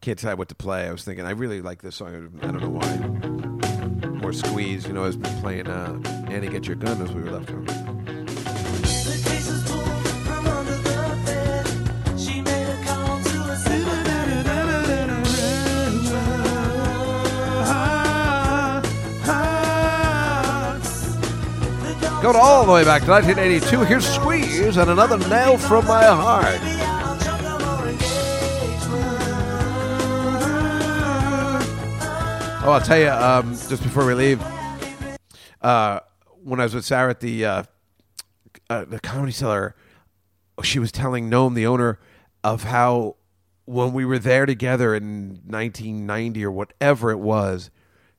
[0.03, 0.89] can't decide what to play.
[0.89, 2.39] I was thinking I really like this song.
[2.43, 3.32] I don't know why.
[4.33, 5.05] More squeeze, you know.
[5.05, 6.01] I've been playing uh,
[6.31, 7.67] "Annie Get Your Gun" as we were left home.
[22.23, 23.81] Going all the way back to 1982.
[23.85, 26.61] Here's Squeeze and another nail from my heart.
[32.65, 34.39] Oh, I'll tell you, um, just before we leave,
[35.63, 36.01] uh,
[36.45, 37.63] when I was with Sarah at the uh,
[38.69, 39.75] uh, the comedy cellar,
[40.63, 41.99] she was telling Noam, the owner,
[42.45, 43.17] of how
[43.65, 47.71] when we were there together in 1990 or whatever it was,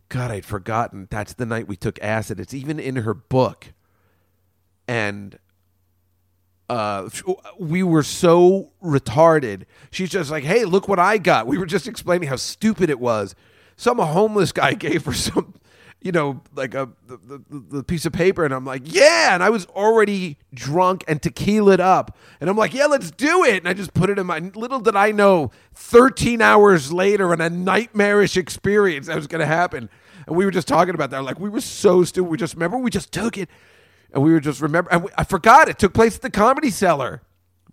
[0.09, 1.07] God, I'd forgotten.
[1.11, 2.39] That's the night we took acid.
[2.39, 3.73] It's even in her book,
[4.87, 5.37] and
[6.67, 7.09] uh,
[7.59, 9.65] we were so retarded.
[9.91, 12.99] She's just like, "Hey, look what I got." We were just explaining how stupid it
[12.99, 13.35] was.
[13.75, 15.53] Some homeless guy gave her some,
[16.01, 17.43] you know, like a the, the,
[17.77, 21.79] the piece of paper, and I'm like, "Yeah!" And I was already drunk and tequilaed
[21.79, 24.39] up, and I'm like, "Yeah, let's do it." And I just put it in my.
[24.39, 29.45] Little did I know, 13 hours later, and a nightmarish experience that was going to
[29.45, 29.89] happen.
[30.27, 31.23] And we were just talking about that.
[31.23, 32.29] Like we were so stupid.
[32.29, 33.49] We just remember we just took it.
[34.13, 36.69] And we were just remember, and we, I forgot it took place at the Comedy
[36.69, 37.23] Cellar.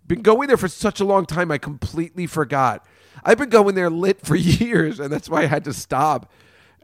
[0.07, 2.85] Been going there for such a long time, I completely forgot.
[3.23, 6.31] I've been going there lit for years, and that's why I had to stop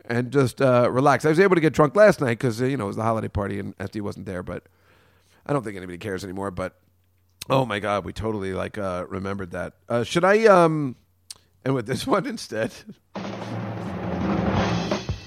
[0.05, 1.25] and just uh, relax.
[1.25, 3.27] I was able to get drunk last night because you know it was the holiday
[3.27, 4.63] party and FD wasn't there, but
[5.45, 6.51] I don't think anybody cares anymore.
[6.51, 6.79] But
[7.49, 9.73] oh my god, we totally like uh, remembered that.
[9.89, 10.95] Uh, should I um
[11.65, 12.71] and with this one instead?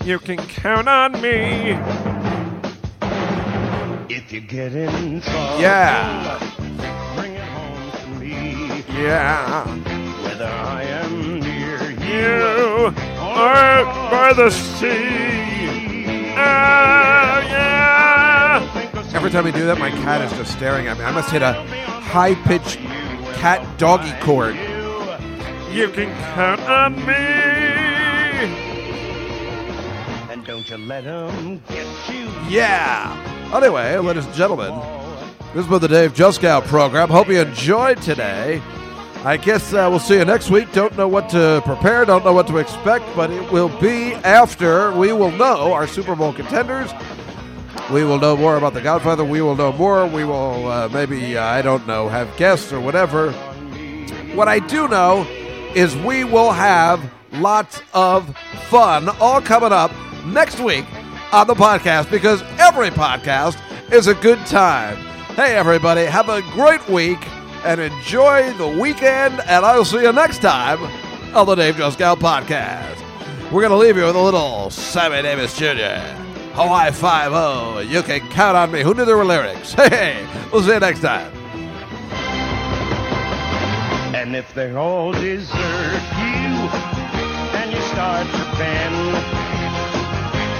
[0.04, 1.76] You can count on me.
[4.08, 6.38] If you get in trouble, Yeah.
[7.14, 8.84] bring it home to me.
[8.88, 9.64] Yeah.
[12.12, 16.32] You, You are by the sea.
[16.36, 19.14] Ah, yeah.
[19.14, 21.04] Every time I do that, my cat is just staring at me.
[21.04, 22.78] I must hit a high pitched
[23.38, 24.54] cat doggy chord.
[25.72, 27.14] You can count on me.
[30.30, 32.28] and don't you let 'em get you.
[32.48, 33.14] Yeah.
[33.52, 34.72] Anyway, ladies and gentlemen,
[35.54, 37.08] this has been the Dave Juskow program.
[37.08, 38.60] Hope you enjoyed today.
[39.22, 40.72] I guess uh, we'll see you next week.
[40.72, 44.92] Don't know what to prepare, don't know what to expect, but it will be after
[44.92, 46.90] we will know our Super Bowl contenders.
[47.92, 49.22] We will know more about The Godfather.
[49.22, 50.06] We will know more.
[50.06, 53.32] We will uh, maybe, uh, I don't know, have guests or whatever.
[54.34, 55.26] What I do know
[55.74, 57.02] is we will have
[57.32, 58.34] lots of
[58.68, 59.92] fun all coming up
[60.24, 60.86] next week
[61.30, 63.60] on the podcast because every podcast
[63.92, 64.96] is a good time.
[65.34, 67.18] Hey, everybody, have a great week
[67.64, 70.82] and enjoy the weekend, and I'll see you next time
[71.34, 72.96] on the Dave Juskow podcast.
[73.50, 75.98] We're going to leave you with a little Sammy Davis Jr.
[76.54, 77.80] Hawaii Five O.
[77.80, 78.82] You can count on me.
[78.82, 79.72] Who knew there were lyrics?
[79.78, 81.32] Hey, we'll see you next time.
[84.14, 86.50] And if they all desert you
[87.58, 88.94] and you start to bend,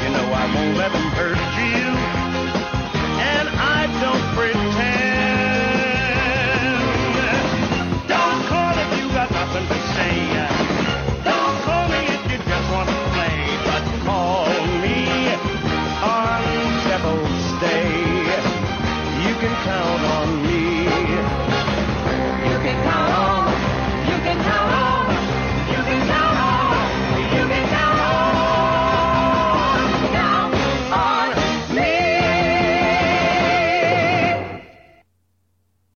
[0.03, 1.87] you know I won't let them hurt you.
[3.21, 4.70] And I don't pretend